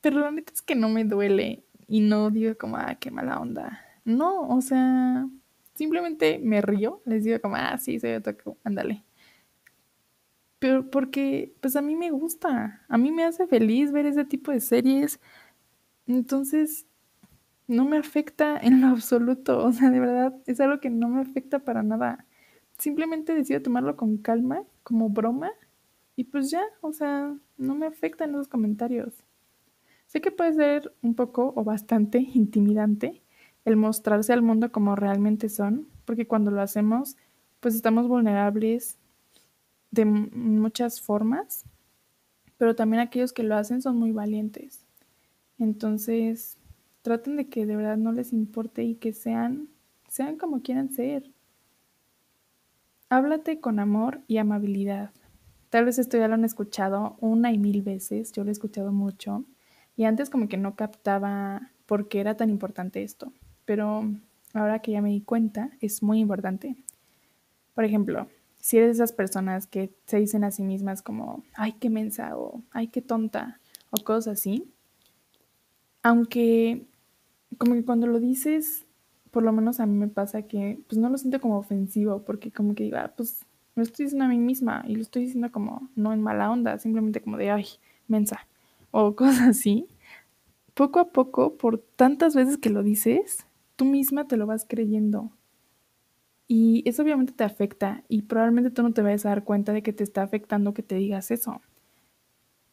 Pero 0.00 0.20
la 0.20 0.30
neta 0.30 0.52
es 0.52 0.62
que 0.62 0.74
no 0.74 0.88
me 0.88 1.04
duele 1.04 1.64
y 1.86 2.00
no 2.00 2.30
digo 2.30 2.56
como, 2.58 2.76
ah, 2.76 2.96
qué 3.00 3.10
mala 3.10 3.40
onda. 3.40 3.80
No, 4.04 4.48
o 4.48 4.60
sea, 4.60 5.28
simplemente 5.74 6.38
me 6.38 6.60
río, 6.60 7.02
les 7.04 7.24
digo 7.24 7.40
como, 7.40 7.56
ah, 7.56 7.76
sí, 7.78 7.98
soy 7.98 8.12
otaku, 8.14 8.56
ándale. 8.64 9.04
Pero 10.60 10.90
porque, 10.90 11.54
pues 11.60 11.74
a 11.74 11.82
mí 11.82 11.96
me 11.96 12.10
gusta, 12.12 12.84
a 12.88 12.98
mí 12.98 13.10
me 13.10 13.24
hace 13.24 13.46
feliz 13.48 13.92
ver 13.92 14.06
ese 14.06 14.24
tipo 14.24 14.52
de 14.52 14.60
series. 14.60 15.18
Entonces, 16.06 16.86
no 17.66 17.84
me 17.86 17.96
afecta 17.98 18.58
en 18.58 18.80
lo 18.82 18.88
absoluto, 18.88 19.64
o 19.64 19.72
sea, 19.72 19.90
de 19.90 20.00
verdad, 20.00 20.34
es 20.46 20.60
algo 20.60 20.80
que 20.80 20.90
no 20.90 21.08
me 21.08 21.22
afecta 21.22 21.60
para 21.60 21.82
nada. 21.82 22.26
Simplemente 22.78 23.34
decido 23.34 23.62
tomarlo 23.62 23.96
con 23.96 24.18
calma, 24.18 24.64
como 24.82 25.08
broma, 25.08 25.50
y 26.16 26.24
pues 26.24 26.50
ya, 26.50 26.62
o 26.82 26.92
sea, 26.92 27.34
no 27.56 27.74
me 27.74 27.86
afecta 27.86 28.24
en 28.24 28.32
esos 28.32 28.48
comentarios. 28.48 29.14
Sé 30.06 30.20
que 30.20 30.30
puede 30.30 30.52
ser 30.54 30.94
un 31.02 31.14
poco 31.14 31.52
o 31.56 31.64
bastante 31.64 32.18
intimidante 32.18 33.22
el 33.64 33.76
mostrarse 33.76 34.32
al 34.32 34.42
mundo 34.42 34.72
como 34.72 34.96
realmente 34.96 35.48
son, 35.48 35.88
porque 36.04 36.26
cuando 36.26 36.50
lo 36.50 36.60
hacemos, 36.60 37.16
pues 37.60 37.74
estamos 37.74 38.08
vulnerables 38.08 38.98
de 39.90 40.04
muchas 40.04 41.00
formas, 41.00 41.64
pero 42.58 42.76
también 42.76 43.00
aquellos 43.00 43.32
que 43.32 43.42
lo 43.42 43.56
hacen 43.56 43.82
son 43.82 43.96
muy 43.96 44.12
valientes. 44.12 44.84
Entonces, 45.58 46.58
traten 47.02 47.36
de 47.36 47.48
que 47.48 47.66
de 47.66 47.76
verdad 47.76 47.96
no 47.96 48.12
les 48.12 48.32
importe 48.32 48.84
y 48.84 48.94
que 48.94 49.12
sean, 49.12 49.68
sean 50.08 50.36
como 50.36 50.62
quieran 50.62 50.90
ser. 50.90 51.30
Háblate 53.08 53.60
con 53.60 53.80
amor 53.80 54.20
y 54.28 54.38
amabilidad. 54.38 55.10
Tal 55.70 55.84
vez 55.84 55.98
esto 55.98 56.18
ya 56.18 56.28
lo 56.28 56.34
han 56.34 56.44
escuchado 56.44 57.16
una 57.20 57.52
y 57.52 57.58
mil 57.58 57.82
veces, 57.82 58.32
yo 58.32 58.42
lo 58.44 58.50
he 58.50 58.52
escuchado 58.52 58.92
mucho, 58.92 59.44
y 59.96 60.04
antes 60.04 60.30
como 60.30 60.48
que 60.48 60.56
no 60.56 60.74
captaba 60.76 61.70
por 61.86 62.08
qué 62.08 62.20
era 62.20 62.36
tan 62.36 62.50
importante 62.50 63.02
esto, 63.02 63.32
pero 63.64 64.04
ahora 64.52 64.80
que 64.80 64.92
ya 64.92 65.02
me 65.02 65.10
di 65.10 65.20
cuenta, 65.20 65.70
es 65.80 66.02
muy 66.02 66.20
importante. 66.20 66.76
Por 67.74 67.84
ejemplo, 67.84 68.28
si 68.60 68.76
eres 68.76 68.88
de 68.88 69.04
esas 69.04 69.12
personas 69.12 69.66
que 69.66 69.92
se 70.06 70.18
dicen 70.18 70.44
a 70.44 70.50
sí 70.50 70.62
mismas 70.62 71.02
como, 71.02 71.42
ay, 71.54 71.72
qué 71.80 71.90
mensa 71.90 72.36
o 72.36 72.62
ay, 72.70 72.88
qué 72.88 73.02
tonta 73.02 73.58
o 73.90 74.02
cosas 74.04 74.38
así, 74.38 74.70
aunque 76.02 76.86
como 77.58 77.74
que 77.74 77.84
cuando 77.84 78.06
lo 78.06 78.20
dices, 78.20 78.86
por 79.30 79.42
lo 79.42 79.52
menos 79.52 79.80
a 79.80 79.86
mí 79.86 79.96
me 79.96 80.08
pasa 80.08 80.42
que 80.42 80.80
pues 80.88 80.98
no 80.98 81.08
lo 81.08 81.18
siento 81.18 81.40
como 81.40 81.58
ofensivo, 81.58 82.22
porque 82.24 82.50
como 82.50 82.74
que 82.74 82.84
digo, 82.84 82.96
ah, 82.98 83.12
pues 83.16 83.44
lo 83.74 83.82
estoy 83.82 84.06
diciendo 84.06 84.24
a 84.24 84.28
mí 84.28 84.38
misma 84.38 84.84
y 84.86 84.96
lo 84.96 85.02
estoy 85.02 85.22
diciendo 85.22 85.50
como 85.50 85.88
no 85.94 86.12
en 86.12 86.22
mala 86.22 86.50
onda, 86.50 86.78
simplemente 86.78 87.20
como 87.20 87.36
de, 87.36 87.50
ay, 87.50 87.66
mensa 88.08 88.46
o 88.90 89.14
cosas 89.16 89.48
así. 89.48 89.86
Poco 90.74 91.00
a 91.00 91.10
poco, 91.10 91.56
por 91.56 91.78
tantas 91.78 92.34
veces 92.34 92.56
que 92.56 92.70
lo 92.70 92.82
dices, 92.82 93.46
tú 93.76 93.84
misma 93.84 94.26
te 94.26 94.36
lo 94.36 94.46
vas 94.46 94.64
creyendo. 94.68 95.30
Y 96.52 96.82
eso 96.84 97.02
obviamente 97.04 97.32
te 97.32 97.44
afecta 97.44 98.02
y 98.08 98.22
probablemente 98.22 98.72
tú 98.72 98.82
no 98.82 98.92
te 98.92 99.02
vayas 99.02 99.24
a 99.24 99.28
dar 99.28 99.44
cuenta 99.44 99.72
de 99.72 99.82
que 99.84 99.92
te 99.92 100.02
está 100.02 100.22
afectando 100.22 100.74
que 100.74 100.82
te 100.82 100.96
digas 100.96 101.30
eso 101.30 101.60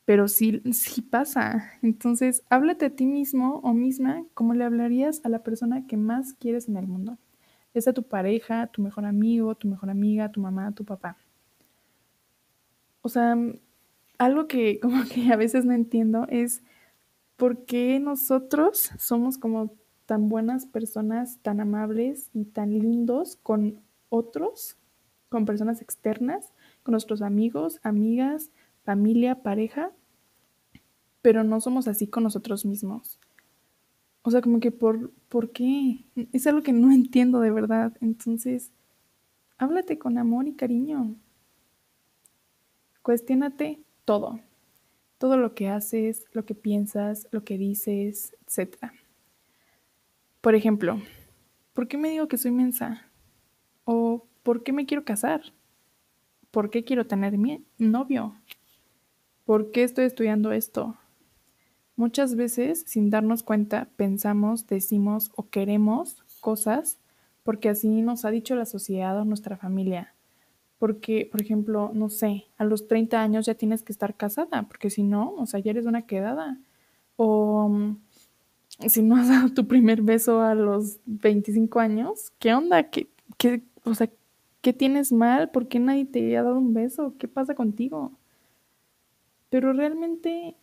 pero 0.08 0.30
sí, 0.30 0.62
sí 0.72 1.02
pasa. 1.02 1.74
Entonces, 1.82 2.42
háblate 2.50 2.86
a 2.86 2.90
ti 2.96 3.06
mismo 3.06 3.60
o 3.62 3.74
misma 3.74 4.24
como 4.34 4.54
le 4.54 4.63
hablarías 4.63 5.20
a 5.26 5.30
la 5.30 5.44
persona 5.44 5.86
que 5.86 5.98
más 5.98 6.32
quieres 6.32 6.70
en 6.70 6.78
el 6.78 6.88
mundo. 6.88 7.18
Es 7.74 7.90
a 7.90 7.94
tu 7.94 8.04
pareja, 8.04 8.68
tu 8.68 8.82
mejor 8.82 9.04
amigo, 9.04 9.54
tu 9.56 9.68
mejor 9.68 9.90
amiga, 9.90 10.32
tu 10.32 10.40
mamá, 10.40 10.74
tu 10.74 10.86
papá. 10.86 11.18
O 13.02 13.10
sea, 13.10 13.36
algo 14.18 14.48
que 14.48 14.80
como 14.82 15.04
que 15.13 15.30
a 15.30 15.36
veces 15.36 15.66
no 15.66 15.74
entiendo 15.74 16.26
es 16.30 16.63
por 17.36 17.66
qué 17.66 18.00
nosotros 18.00 18.92
somos 18.98 19.38
como 19.38 19.76
tan 20.08 20.30
buenas 20.30 20.65
personas, 20.65 21.38
tan 21.43 21.60
amables 21.60 22.32
y 22.34 22.46
tan 22.46 22.80
lindos 22.80 23.36
con 23.43 23.82
otros, 24.10 24.78
con 25.30 25.46
personas 25.46 25.82
externas, 25.82 26.54
con 26.82 26.93
nuestros 26.93 27.22
amigos, 27.22 27.80
amigas, 27.84 28.50
familia, 28.84 29.43
pareja, 29.43 29.91
pero 31.22 31.43
no 31.43 31.60
somos 31.60 31.89
así 31.89 32.08
con 32.08 32.24
nosotros 32.24 32.65
mismos. 32.65 33.20
O 34.22 34.32
sea, 34.32 34.41
como 34.41 34.62
que 34.62 34.72
por, 34.72 35.12
¿por 35.28 35.52
qué? 35.52 36.06
Es 36.32 36.48
algo 36.48 36.63
que 36.63 36.74
no 36.74 36.91
entiendo 36.93 37.41
de 37.41 37.52
verdad. 37.52 37.96
Entonces, 38.00 38.72
háblate 39.58 40.00
con 40.00 40.17
amor 40.17 40.48
y 40.48 40.54
cariño. 40.54 41.15
Cuestiónate 43.02 43.84
todo. 44.06 44.39
Todo 45.17 45.36
lo 45.36 45.54
que 45.54 45.67
haces, 45.67 46.24
lo 46.32 46.46
que 46.46 46.56
piensas, 46.56 47.28
lo 47.32 47.43
que 47.43 47.58
dices, 47.58 48.38
etc. 48.46 48.93
Por 50.47 50.55
ejemplo, 50.55 51.01
¿por 51.73 51.89
qué 51.89 51.97
me 51.97 52.10
digo 52.10 52.29
que 52.29 52.38
soy 52.38 52.51
mensa? 52.51 53.05
¿O 53.83 54.25
por 54.43 54.63
qué 54.63 54.71
me 54.71 54.86
quiero 54.86 55.03
casar? 55.03 55.41
¿Por 56.51 56.69
qué 56.69 56.86
quiero 56.86 57.05
tener 57.05 57.38
mi 57.38 57.65
novio? 57.77 58.33
¿Por 59.43 59.71
qué 59.71 59.83
estoy 59.83 60.05
estudiando 60.05 60.53
esto? 60.53 60.95
Muchas 61.97 62.36
veces, 62.36 62.86
sin 62.88 63.10
darnos 63.10 63.43
cuenta, 63.43 63.89
pensamos, 63.97 64.67
decimos 64.67 65.33
o 65.36 65.49
queremos 65.49 66.23
cosas 66.39 66.97
porque 67.43 67.67
así 67.67 68.01
nos 68.01 68.23
ha 68.23 68.31
dicho 68.31 68.55
la 68.55 68.65
sociedad 68.65 69.19
o 69.19 69.25
nuestra 69.25 69.57
familia. 69.57 70.15
Porque, 70.79 71.27
por 71.29 71.41
ejemplo, 71.41 71.91
no 71.93 72.10
sé, 72.10 72.45
a 72.55 72.63
los 72.63 72.88
30 72.88 73.21
años 73.21 73.45
ya 73.45 73.55
tienes 73.55 73.83
que 73.83 73.91
estar 73.91 74.15
casada, 74.15 74.63
porque 74.69 74.89
si 74.89 75.03
no, 75.03 75.33
o 75.33 75.45
sea, 75.45 75.60
ya 75.60 75.71
eres 75.71 75.88
una 75.88 76.03
quedada. 76.03 76.57
O 77.17 77.67
mm, 77.67 78.07
si 78.88 79.02
no 79.02 79.16
has 79.16 79.30
dado 79.30 79.54
tu 79.54 79.68
primer 79.68 80.02
beso 80.02 80.42
a 80.42 80.56
los 80.56 81.00
25 81.06 81.80
años, 81.80 82.32
¿qué 82.40 82.54
onda? 82.54 82.90
¿Qué, 82.90 83.10
qué, 83.38 83.63
o 83.84 83.96
sea, 83.96 84.10
¿qué 84.62 84.74
tienes 84.74 85.12
mal? 85.12 85.50
¿Por 85.52 85.68
qué 85.68 85.80
nadie 85.80 86.06
te 86.06 86.38
ha 86.38 86.44
dado 86.44 86.58
un 86.58 86.74
beso? 86.74 87.16
¿Qué 87.18 87.28
pasa 87.28 87.56
contigo? 87.56 88.12
Pero 89.50 89.74
realmente 89.74 90.56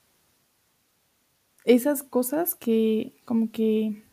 esas 1.65 2.03
cosas 2.03 2.55
que 2.55 3.15
como 3.25 3.51
que 3.51 4.05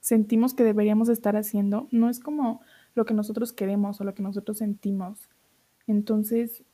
sentimos 0.00 0.54
que 0.54 0.64
deberíamos 0.64 1.08
estar 1.08 1.36
haciendo, 1.36 1.88
no 1.90 2.08
es 2.08 2.20
como 2.20 2.60
lo 2.94 3.04
que 3.04 3.14
nosotros 3.14 3.52
queremos 3.52 4.00
o 4.00 4.04
lo 4.04 4.14
que 4.14 4.22
nosotros 4.22 4.58
sentimos. 4.58 5.28
Entonces, 5.86 6.64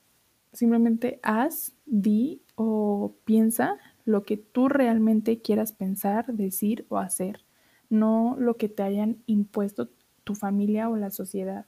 simplemente 0.53 1.21
haz, 1.23 1.75
di 1.87 2.43
o 2.57 3.15
piensa 3.25 3.77
lo 4.09 4.25
que 4.25 4.39
tú 4.39 4.71
realmente 4.71 5.43
quieras 5.43 5.73
pensar, 5.73 6.33
decir 6.33 6.87
o 6.89 6.97
hacer, 6.97 7.45
no 7.91 8.37
lo 8.39 8.57
que 8.57 8.71
te 8.71 8.83
hayan 8.83 9.23
impuesto 9.27 9.91
tu 10.25 10.35
familia 10.35 10.89
o 10.89 10.97
la 10.97 11.11
sociedad. 11.11 11.67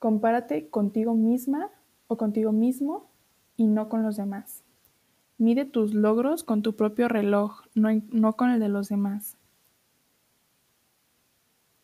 Compárate 0.00 0.68
contigo 0.68 1.14
misma 1.14 1.70
o 2.08 2.16
contigo 2.16 2.50
mismo 2.50 3.08
y 3.56 3.68
no 3.68 3.88
con 3.88 4.02
los 4.02 4.16
demás. 4.16 4.64
Mide 5.36 5.64
tus 5.64 5.94
logros 5.94 6.42
con 6.42 6.62
tu 6.62 6.74
propio 6.74 7.06
reloj, 7.06 7.60
no, 7.76 8.32
con 8.32 8.50
el 8.50 8.58
de 8.58 8.68
los 8.68 8.88
demás. 8.88 9.36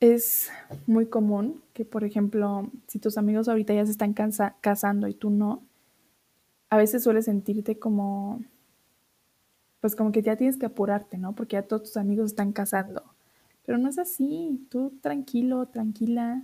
Es 0.00 0.50
muy 0.88 1.06
común 1.06 1.62
que, 1.74 1.84
por 1.84 2.02
ejemplo, 2.02 2.72
si 2.88 2.98
tus 2.98 3.18
amigos 3.18 3.48
ahorita 3.48 3.72
ya 3.72 3.86
se 3.86 3.92
están 3.92 4.14
casando 4.14 5.06
y 5.06 5.14
tú 5.14 5.30
no, 5.30 5.62
a 6.70 6.76
veces 6.76 7.04
sueles 7.04 7.26
sentirte 7.26 7.78
como, 7.78 8.40
pues 9.84 9.96
como 9.96 10.12
que 10.12 10.22
ya 10.22 10.34
tienes 10.34 10.56
que 10.56 10.64
apurarte, 10.64 11.18
¿no? 11.18 11.34
Porque 11.34 11.56
ya 11.56 11.62
todos 11.62 11.82
tus 11.82 11.96
amigos 11.98 12.30
están 12.30 12.52
casando. 12.52 13.02
Pero 13.66 13.76
no 13.76 13.90
es 13.90 13.98
así, 13.98 14.66
tú 14.70 14.94
tranquilo, 15.02 15.66
tranquila. 15.66 16.42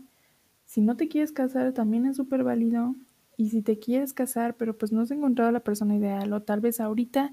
Si 0.66 0.83
no 0.83 0.94
te 0.94 1.09
quieres 1.09 1.33
casar, 1.33 1.72
también 1.72 2.05
es 2.05 2.18
súper 2.18 2.44
válido. 2.44 2.94
Y 3.38 3.48
si 3.48 3.62
te 3.62 3.79
quieres 3.79 4.12
casar, 4.12 4.57
pero 4.59 4.76
pues 4.76 4.92
no 4.92 5.00
has 5.00 5.11
encontrado 5.11 5.50
la 5.53 5.61
persona 5.61 5.96
ideal, 5.96 6.31
o 6.35 6.42
tal 6.42 6.61
vez 6.61 6.81
ahorita 6.81 7.33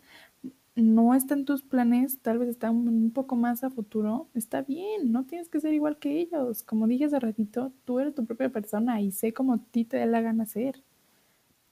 no 0.76 1.14
está 1.14 1.34
en 1.34 1.44
tus 1.44 1.62
planes, 1.62 2.20
tal 2.20 2.38
vez 2.38 2.48
está 2.48 2.72
un, 2.72 3.12
poco 3.12 3.36
más 3.36 3.66
a 3.66 3.70
futuro, 3.70 4.30
está 4.34 4.62
bien, 4.62 5.12
no 5.12 5.26
tienes 5.26 5.50
que 5.50 5.60
ser 5.60 5.74
igual 5.74 5.98
que 5.98 6.22
ellos. 6.22 6.64
Como 6.64 6.88
dije 6.88 7.04
hace 7.04 7.20
ratito, 7.20 7.74
tú 7.84 8.00
eres 8.00 8.16
tu 8.16 8.26
propia 8.26 8.48
persona 8.48 9.02
y 9.02 9.12
sé 9.12 9.34
cómo 9.34 9.56
a 9.56 9.58
ti 9.58 9.84
te 9.84 9.98
da 9.98 10.06
la 10.06 10.22
gana 10.22 10.46
ser. 10.46 10.82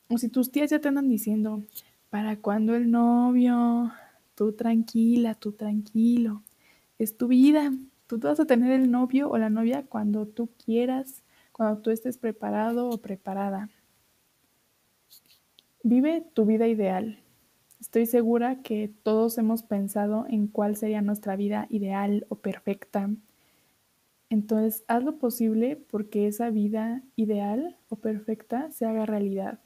O 0.09 0.17
si 0.17 0.27
tus 0.27 0.51
tías 0.51 0.71
ya 0.71 0.81
te 0.81 0.89
andan 0.89 1.07
diciendo, 1.07 1.63
¿para 2.09 2.35
cuándo 2.35 2.75
el 2.75 2.91
novio? 2.91 3.93
Tú 4.35 4.51
tranquila, 4.51 5.35
tú 5.35 5.53
tranquilo. 5.53 6.43
Es 6.99 7.17
tu 7.17 7.27
vida. 7.27 7.71
Tú 8.07 8.19
vas 8.19 8.39
a 8.39 8.45
tener 8.45 8.71
el 8.71 8.91
novio 8.91 9.29
o 9.29 9.37
la 9.37 9.49
novia 9.49 9.85
cuando 9.87 10.27
tú 10.27 10.49
quieras, 10.63 11.23
cuando 11.51 11.81
tú 11.81 11.89
estés 11.89 12.17
preparado 12.17 12.89
o 12.89 12.97
preparada. 12.99 13.69
Vive 15.83 16.25
tu 16.33 16.45
vida 16.45 16.67
ideal. 16.67 17.19
Estoy 17.79 18.05
segura 18.07 18.61
que 18.61 18.91
todos 19.03 19.37
hemos 19.37 19.63
pensado 19.63 20.25
en 20.27 20.47
cuál 20.47 20.75
sería 20.75 21.01
nuestra 21.01 21.35
vida 21.35 21.67
ideal 21.69 22.25
o 22.29 22.35
perfecta. 22.35 23.09
Entonces, 24.29 24.83
haz 24.87 25.03
lo 25.03 25.17
posible 25.17 25.75
porque 25.75 26.27
esa 26.27 26.49
vida 26.49 27.03
ideal 27.15 27.77
o 27.89 27.97
perfecta 27.97 28.71
se 28.71 28.85
haga 28.85 29.05
realidad. 29.05 29.59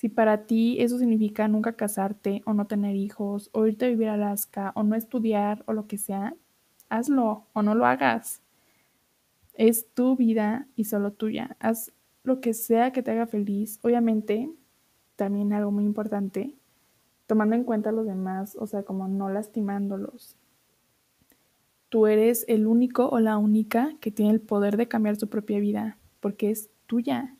Si 0.00 0.08
para 0.08 0.46
ti 0.46 0.80
eso 0.80 0.98
significa 0.98 1.46
nunca 1.46 1.74
casarte 1.74 2.40
o 2.46 2.54
no 2.54 2.66
tener 2.66 2.96
hijos 2.96 3.50
o 3.52 3.66
irte 3.66 3.84
a 3.84 3.88
vivir 3.90 4.08
a 4.08 4.14
Alaska 4.14 4.72
o 4.74 4.82
no 4.82 4.96
estudiar 4.96 5.62
o 5.66 5.74
lo 5.74 5.86
que 5.86 5.98
sea, 5.98 6.34
hazlo 6.88 7.44
o 7.52 7.62
no 7.62 7.74
lo 7.74 7.84
hagas. 7.84 8.40
Es 9.52 9.92
tu 9.92 10.16
vida 10.16 10.66
y 10.74 10.84
solo 10.84 11.12
tuya. 11.12 11.54
Haz 11.60 11.92
lo 12.22 12.40
que 12.40 12.54
sea 12.54 12.92
que 12.92 13.02
te 13.02 13.10
haga 13.10 13.26
feliz. 13.26 13.78
Obviamente, 13.82 14.50
también 15.16 15.52
algo 15.52 15.70
muy 15.70 15.84
importante, 15.84 16.54
tomando 17.26 17.54
en 17.54 17.64
cuenta 17.64 17.90
a 17.90 17.92
los 17.92 18.06
demás, 18.06 18.56
o 18.58 18.66
sea, 18.66 18.84
como 18.84 19.06
no 19.06 19.28
lastimándolos. 19.28 20.34
Tú 21.90 22.06
eres 22.06 22.46
el 22.48 22.66
único 22.66 23.10
o 23.10 23.20
la 23.20 23.36
única 23.36 23.92
que 24.00 24.10
tiene 24.10 24.32
el 24.32 24.40
poder 24.40 24.78
de 24.78 24.88
cambiar 24.88 25.16
su 25.16 25.28
propia 25.28 25.58
vida, 25.58 25.98
porque 26.20 26.50
es 26.50 26.70
tuya. 26.86 27.36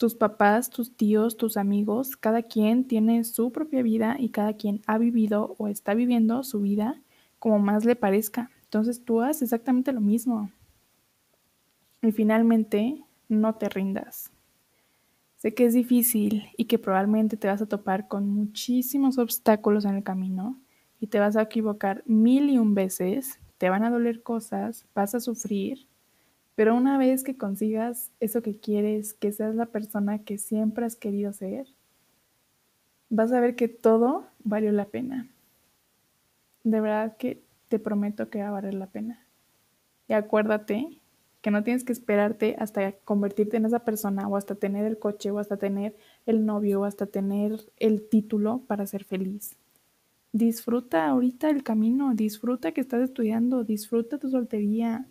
Tus 0.00 0.14
papás, 0.14 0.70
tus 0.70 0.96
tíos, 0.96 1.36
tus 1.36 1.58
amigos, 1.58 2.16
cada 2.16 2.42
quien 2.42 2.86
tiene 2.86 3.22
su 3.22 3.52
propia 3.52 3.82
vida 3.82 4.16
y 4.18 4.30
cada 4.30 4.54
quien 4.54 4.80
ha 4.86 4.96
vivido 4.96 5.56
o 5.58 5.68
está 5.68 5.92
viviendo 5.92 6.42
su 6.42 6.62
vida 6.62 7.02
como 7.38 7.58
más 7.58 7.84
le 7.84 7.96
parezca. 7.96 8.50
Entonces 8.64 9.04
tú 9.04 9.20
haces 9.20 9.42
exactamente 9.42 9.92
lo 9.92 10.00
mismo. 10.00 10.50
Y 12.00 12.12
finalmente, 12.12 13.04
no 13.28 13.56
te 13.56 13.68
rindas. 13.68 14.32
Sé 15.36 15.52
que 15.52 15.66
es 15.66 15.74
difícil 15.74 16.44
y 16.56 16.64
que 16.64 16.78
probablemente 16.78 17.36
te 17.36 17.48
vas 17.48 17.60
a 17.60 17.68
topar 17.68 18.08
con 18.08 18.26
muchísimos 18.26 19.18
obstáculos 19.18 19.84
en 19.84 19.96
el 19.96 20.02
camino 20.02 20.58
y 20.98 21.08
te 21.08 21.20
vas 21.20 21.36
a 21.36 21.42
equivocar 21.42 22.02
mil 22.06 22.48
y 22.48 22.56
un 22.56 22.74
veces, 22.74 23.38
te 23.58 23.68
van 23.68 23.84
a 23.84 23.90
doler 23.90 24.22
cosas, 24.22 24.86
vas 24.94 25.14
a 25.14 25.20
sufrir, 25.20 25.89
pero 26.60 26.76
una 26.76 26.98
vez 26.98 27.24
que 27.24 27.38
consigas 27.38 28.10
eso 28.20 28.42
que 28.42 28.54
quieres, 28.54 29.14
que 29.14 29.32
seas 29.32 29.54
la 29.54 29.64
persona 29.64 30.18
que 30.18 30.36
siempre 30.36 30.84
has 30.84 30.94
querido 30.94 31.32
ser, 31.32 31.66
vas 33.08 33.32
a 33.32 33.40
ver 33.40 33.56
que 33.56 33.68
todo 33.68 34.26
valió 34.44 34.70
la 34.70 34.84
pena. 34.84 35.26
De 36.62 36.82
verdad 36.82 37.16
que 37.16 37.42
te 37.70 37.78
prometo 37.78 38.28
que 38.28 38.42
va 38.42 38.48
a 38.48 38.50
valer 38.50 38.74
la 38.74 38.88
pena. 38.88 39.24
Y 40.06 40.12
acuérdate 40.12 41.00
que 41.40 41.50
no 41.50 41.64
tienes 41.64 41.82
que 41.82 41.94
esperarte 41.94 42.56
hasta 42.58 42.92
convertirte 42.92 43.56
en 43.56 43.64
esa 43.64 43.78
persona 43.78 44.28
o 44.28 44.36
hasta 44.36 44.54
tener 44.54 44.84
el 44.84 44.98
coche 44.98 45.30
o 45.30 45.38
hasta 45.38 45.56
tener 45.56 45.96
el 46.26 46.44
novio 46.44 46.82
o 46.82 46.84
hasta 46.84 47.06
tener 47.06 47.58
el 47.78 48.06
título 48.06 48.64
para 48.66 48.86
ser 48.86 49.04
feliz. 49.04 49.56
Disfruta 50.34 51.08
ahorita 51.08 51.48
el 51.48 51.62
camino, 51.62 52.12
disfruta 52.14 52.72
que 52.72 52.82
estás 52.82 53.00
estudiando, 53.00 53.64
disfruta 53.64 54.18
tu 54.18 54.28
soltería, 54.28 55.06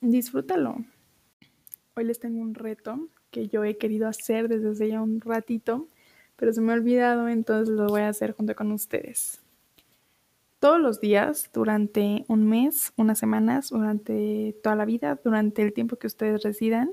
disfrútalo. 0.00 0.76
Hoy 1.96 2.04
les 2.04 2.20
tengo 2.20 2.40
un 2.40 2.54
reto 2.54 3.08
que 3.30 3.48
yo 3.48 3.64
he 3.64 3.76
querido 3.76 4.08
hacer 4.08 4.48
desde 4.48 4.70
hace 4.70 4.88
ya 4.88 5.02
un 5.02 5.20
ratito, 5.20 5.88
pero 6.36 6.52
se 6.52 6.60
me 6.60 6.72
ha 6.72 6.76
olvidado, 6.76 7.28
entonces 7.28 7.68
lo 7.68 7.86
voy 7.86 8.02
a 8.02 8.08
hacer 8.08 8.32
junto 8.32 8.54
con 8.54 8.72
ustedes 8.72 9.40
todos 10.60 10.78
los 10.78 11.00
días 11.00 11.50
durante 11.52 12.24
un 12.28 12.46
mes, 12.46 12.92
unas 12.96 13.18
semanas, 13.18 13.70
durante 13.70 14.54
toda 14.62 14.76
la 14.76 14.84
vida, 14.84 15.18
durante 15.24 15.62
el 15.62 15.72
tiempo 15.72 15.96
que 15.96 16.06
ustedes 16.06 16.42
residan. 16.42 16.92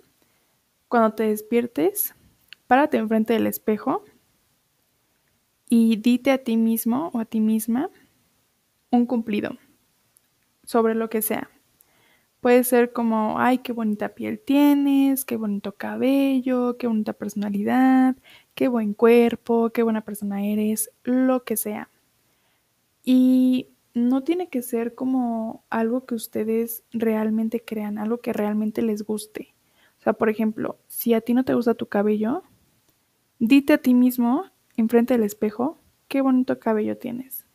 Cuando 0.88 1.14
te 1.14 1.24
despiertes, 1.24 2.16
párate 2.66 2.98
enfrente 2.98 3.34
del 3.34 3.46
espejo 3.46 4.06
y 5.70 5.98
dite 5.98 6.32
a 6.32 6.38
ti 6.38 6.56
mismo 6.56 7.12
o 7.14 7.20
a 7.20 7.26
ti 7.26 7.42
misma 7.42 7.90
un 8.90 9.06
cumplido 9.06 9.58
sobre 10.64 10.96
lo 10.96 11.10
que 11.10 11.22
sea. 11.22 11.50
Puede 12.42 12.64
ser 12.64 12.94
como, 12.94 13.40
ay, 13.40 13.60
qué 13.60 13.74
bonita 13.74 14.10
piel 14.10 14.40
tienes, 14.40 15.26
qué 15.26 15.38
bonito 15.38 15.76
cabello, 15.76 16.78
qué 16.78 16.88
bonita 16.88 17.14
personalidad, 17.14 18.16
qué 18.54 18.68
buen 18.68 18.94
cuerpo, 18.94 19.72
qué 19.72 19.82
buena 19.84 20.02
persona 20.02 20.46
eres, 20.46 20.92
lo 21.04 21.44
que 21.44 21.58
sea. 21.58 21.90
Y 23.04 23.70
no 23.96 24.24
tiene 24.24 24.50
que 24.50 24.62
ser 24.62 24.94
como 24.94 25.64
algo 25.70 26.06
que 26.06 26.16
ustedes 26.16 26.84
realmente 26.92 27.64
crean, 27.64 27.98
algo 27.98 28.20
que 28.20 28.34
realmente 28.34 28.82
les 28.84 29.04
guste. 29.04 29.56
O 30.00 30.04
sea, 30.04 30.14
por 30.14 30.30
ejemplo, 30.30 30.78
si 30.88 31.14
a 31.14 31.22
ti 31.22 31.34
no 31.34 31.44
te 31.44 31.56
gusta 31.56 31.74
tu 31.74 31.88
cabello, 31.88 32.44
dite 33.40 33.74
a 33.74 33.78
ti 33.80 33.94
mismo, 33.96 34.46
enfrente 34.76 35.16
del 35.16 35.24
espejo, 35.24 35.80
qué 36.08 36.22
bonito 36.22 36.60
cabello 36.60 36.98
tienes. 36.98 37.46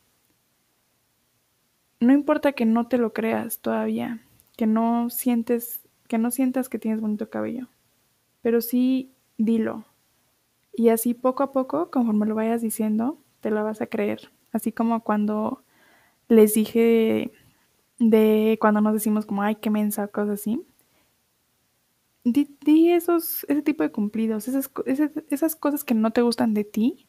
No 2.01 2.13
importa 2.13 2.53
que 2.53 2.67
no 2.67 2.89
te 2.89 2.99
lo 2.99 3.13
creas 3.13 3.61
todavía, 3.61 4.21
que 4.57 4.67
no 4.67 5.11
sientes, 5.11 5.81
que 6.09 6.19
no 6.19 6.31
sientas 6.31 6.69
que 6.69 6.79
tienes 6.79 7.01
bonito 7.01 7.31
cabello, 7.31 7.69
pero 8.43 8.61
sí 8.61 9.13
dilo. 9.39 9.85
Y 10.75 10.89
así 10.89 11.15
poco 11.15 11.43
a 11.43 11.53
poco, 11.53 11.91
conforme 11.91 12.27
lo 12.27 12.35
vayas 12.35 12.63
diciendo, 12.63 13.19
te 13.41 13.51
lo 13.51 13.63
vas 13.63 13.81
a 13.83 13.87
creer. 13.87 14.33
Así 14.53 14.73
como 14.73 15.03
cuando 15.03 15.65
les 16.29 16.55
dije 16.55 17.33
de, 17.99 18.59
cuando 18.61 18.81
nos 18.81 18.95
decimos 18.95 19.27
como, 19.27 19.43
ay, 19.43 19.57
qué 19.57 19.71
mensa, 19.71 20.09
cosas 20.09 20.41
así. 20.41 20.65
Di, 22.25 22.93
esos, 22.93 23.45
ese 23.49 23.63
tipo 23.63 23.83
de 23.83 23.91
cumplidos, 23.91 24.47
esas, 24.49 24.71
esas, 25.29 25.57
cosas 25.57 25.83
que 25.83 25.95
no 25.95 26.13
te 26.13 26.23
gustan 26.23 26.55
de 26.55 26.65
ti, 26.65 27.09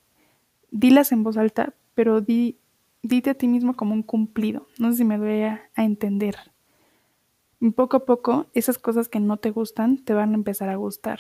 dilas 0.72 1.12
en 1.12 1.24
voz 1.24 1.38
alta, 1.38 1.76
pero 1.94 2.20
di, 2.20 2.58
dite 3.04 3.30
a 3.32 3.34
ti 3.36 3.48
mismo 3.48 3.76
como 3.76 3.94
un 3.94 4.04
cumplido. 4.04 4.68
No 4.80 4.92
sé 4.92 5.00
si 5.00 5.06
me 5.06 5.20
voy 5.20 5.44
a, 5.44 5.70
a 5.76 5.84
entender. 5.84 6.36
Poco 7.72 7.98
a 7.98 8.06
poco, 8.06 8.48
esas 8.54 8.78
cosas 8.78 9.08
que 9.08 9.20
no 9.20 9.38
te 9.38 9.52
gustan 9.52 10.04
te 10.04 10.14
van 10.14 10.32
a 10.32 10.36
empezar 10.36 10.70
a 10.70 10.76
gustar. 10.76 11.20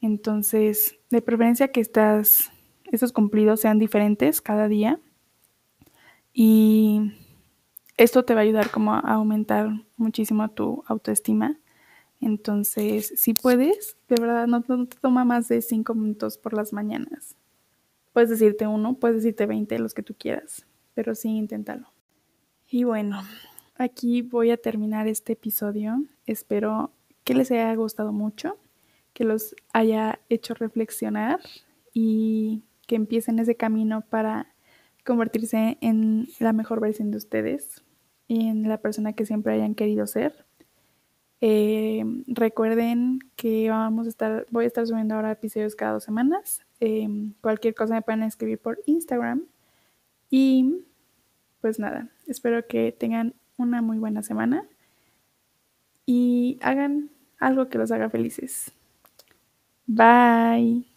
Entonces, 0.00 0.98
de 1.10 1.22
preferencia 1.22 1.68
que 1.68 1.80
estás 1.80 2.50
esos 2.92 3.12
cumplidos 3.12 3.60
sean 3.60 3.78
diferentes 3.78 4.40
cada 4.40 4.68
día. 4.68 5.00
Y 6.32 7.12
esto 7.96 8.24
te 8.24 8.34
va 8.34 8.40
a 8.40 8.44
ayudar 8.44 8.70
como 8.70 8.94
a 8.94 9.00
aumentar 9.00 9.70
muchísimo 9.96 10.48
tu 10.50 10.84
autoestima. 10.86 11.58
Entonces, 12.20 13.14
si 13.16 13.34
puedes, 13.34 13.96
de 14.08 14.20
verdad 14.20 14.46
no, 14.46 14.62
te 14.62 14.96
toma 15.00 15.24
más 15.24 15.48
de 15.48 15.62
5 15.62 15.94
minutos 15.94 16.38
por 16.38 16.52
las 16.52 16.72
mañanas. 16.72 17.36
Puedes 18.12 18.30
decirte 18.30 18.66
uno, 18.66 18.94
puedes 18.94 19.16
decirte 19.16 19.46
20, 19.46 19.78
los 19.78 19.94
que 19.94 20.02
tú 20.02 20.14
quieras, 20.16 20.66
pero 20.94 21.14
sí, 21.14 21.30
inténtalo. 21.30 21.88
Y 22.68 22.84
bueno, 22.84 23.22
aquí 23.76 24.22
voy 24.22 24.50
a 24.50 24.56
terminar 24.56 25.08
este 25.08 25.34
episodio. 25.34 26.02
Espero 26.26 26.92
que 27.24 27.34
les 27.34 27.50
haya 27.50 27.74
gustado 27.74 28.12
mucho, 28.12 28.56
que 29.12 29.24
los 29.24 29.54
haya 29.72 30.20
hecho 30.28 30.54
reflexionar 30.54 31.40
y 31.92 32.62
que 32.86 32.96
empiecen 32.96 33.38
ese 33.38 33.56
camino 33.56 34.02
para 34.02 34.52
convertirse 35.04 35.78
en 35.80 36.28
la 36.38 36.52
mejor 36.52 36.80
versión 36.80 37.10
de 37.10 37.18
ustedes 37.18 37.82
y 38.28 38.48
en 38.48 38.68
la 38.68 38.78
persona 38.78 39.12
que 39.12 39.26
siempre 39.26 39.54
hayan 39.54 39.74
querido 39.74 40.06
ser. 40.06 40.44
Eh, 41.40 42.04
recuerden 42.28 43.18
que 43.34 43.68
vamos 43.68 44.06
a 44.06 44.10
estar, 44.10 44.46
voy 44.50 44.64
a 44.64 44.68
estar 44.68 44.86
subiendo 44.86 45.16
ahora 45.16 45.32
episodios 45.32 45.74
cada 45.74 45.94
dos 45.94 46.04
semanas. 46.04 46.60
Eh, 46.78 47.08
cualquier 47.40 47.74
cosa 47.74 47.94
me 47.94 48.02
pueden 48.02 48.22
escribir 48.22 48.58
por 48.58 48.80
Instagram. 48.86 49.44
Y 50.30 50.84
pues 51.60 51.78
nada, 51.78 52.08
espero 52.26 52.66
que 52.66 52.92
tengan 52.92 53.34
una 53.62 53.82
muy 53.82 53.98
buena 53.98 54.22
semana 54.22 54.66
y 56.06 56.58
hagan 56.62 57.10
algo 57.38 57.68
que 57.68 57.78
los 57.78 57.90
haga 57.90 58.08
felices. 58.10 58.72
Bye. 59.86 60.91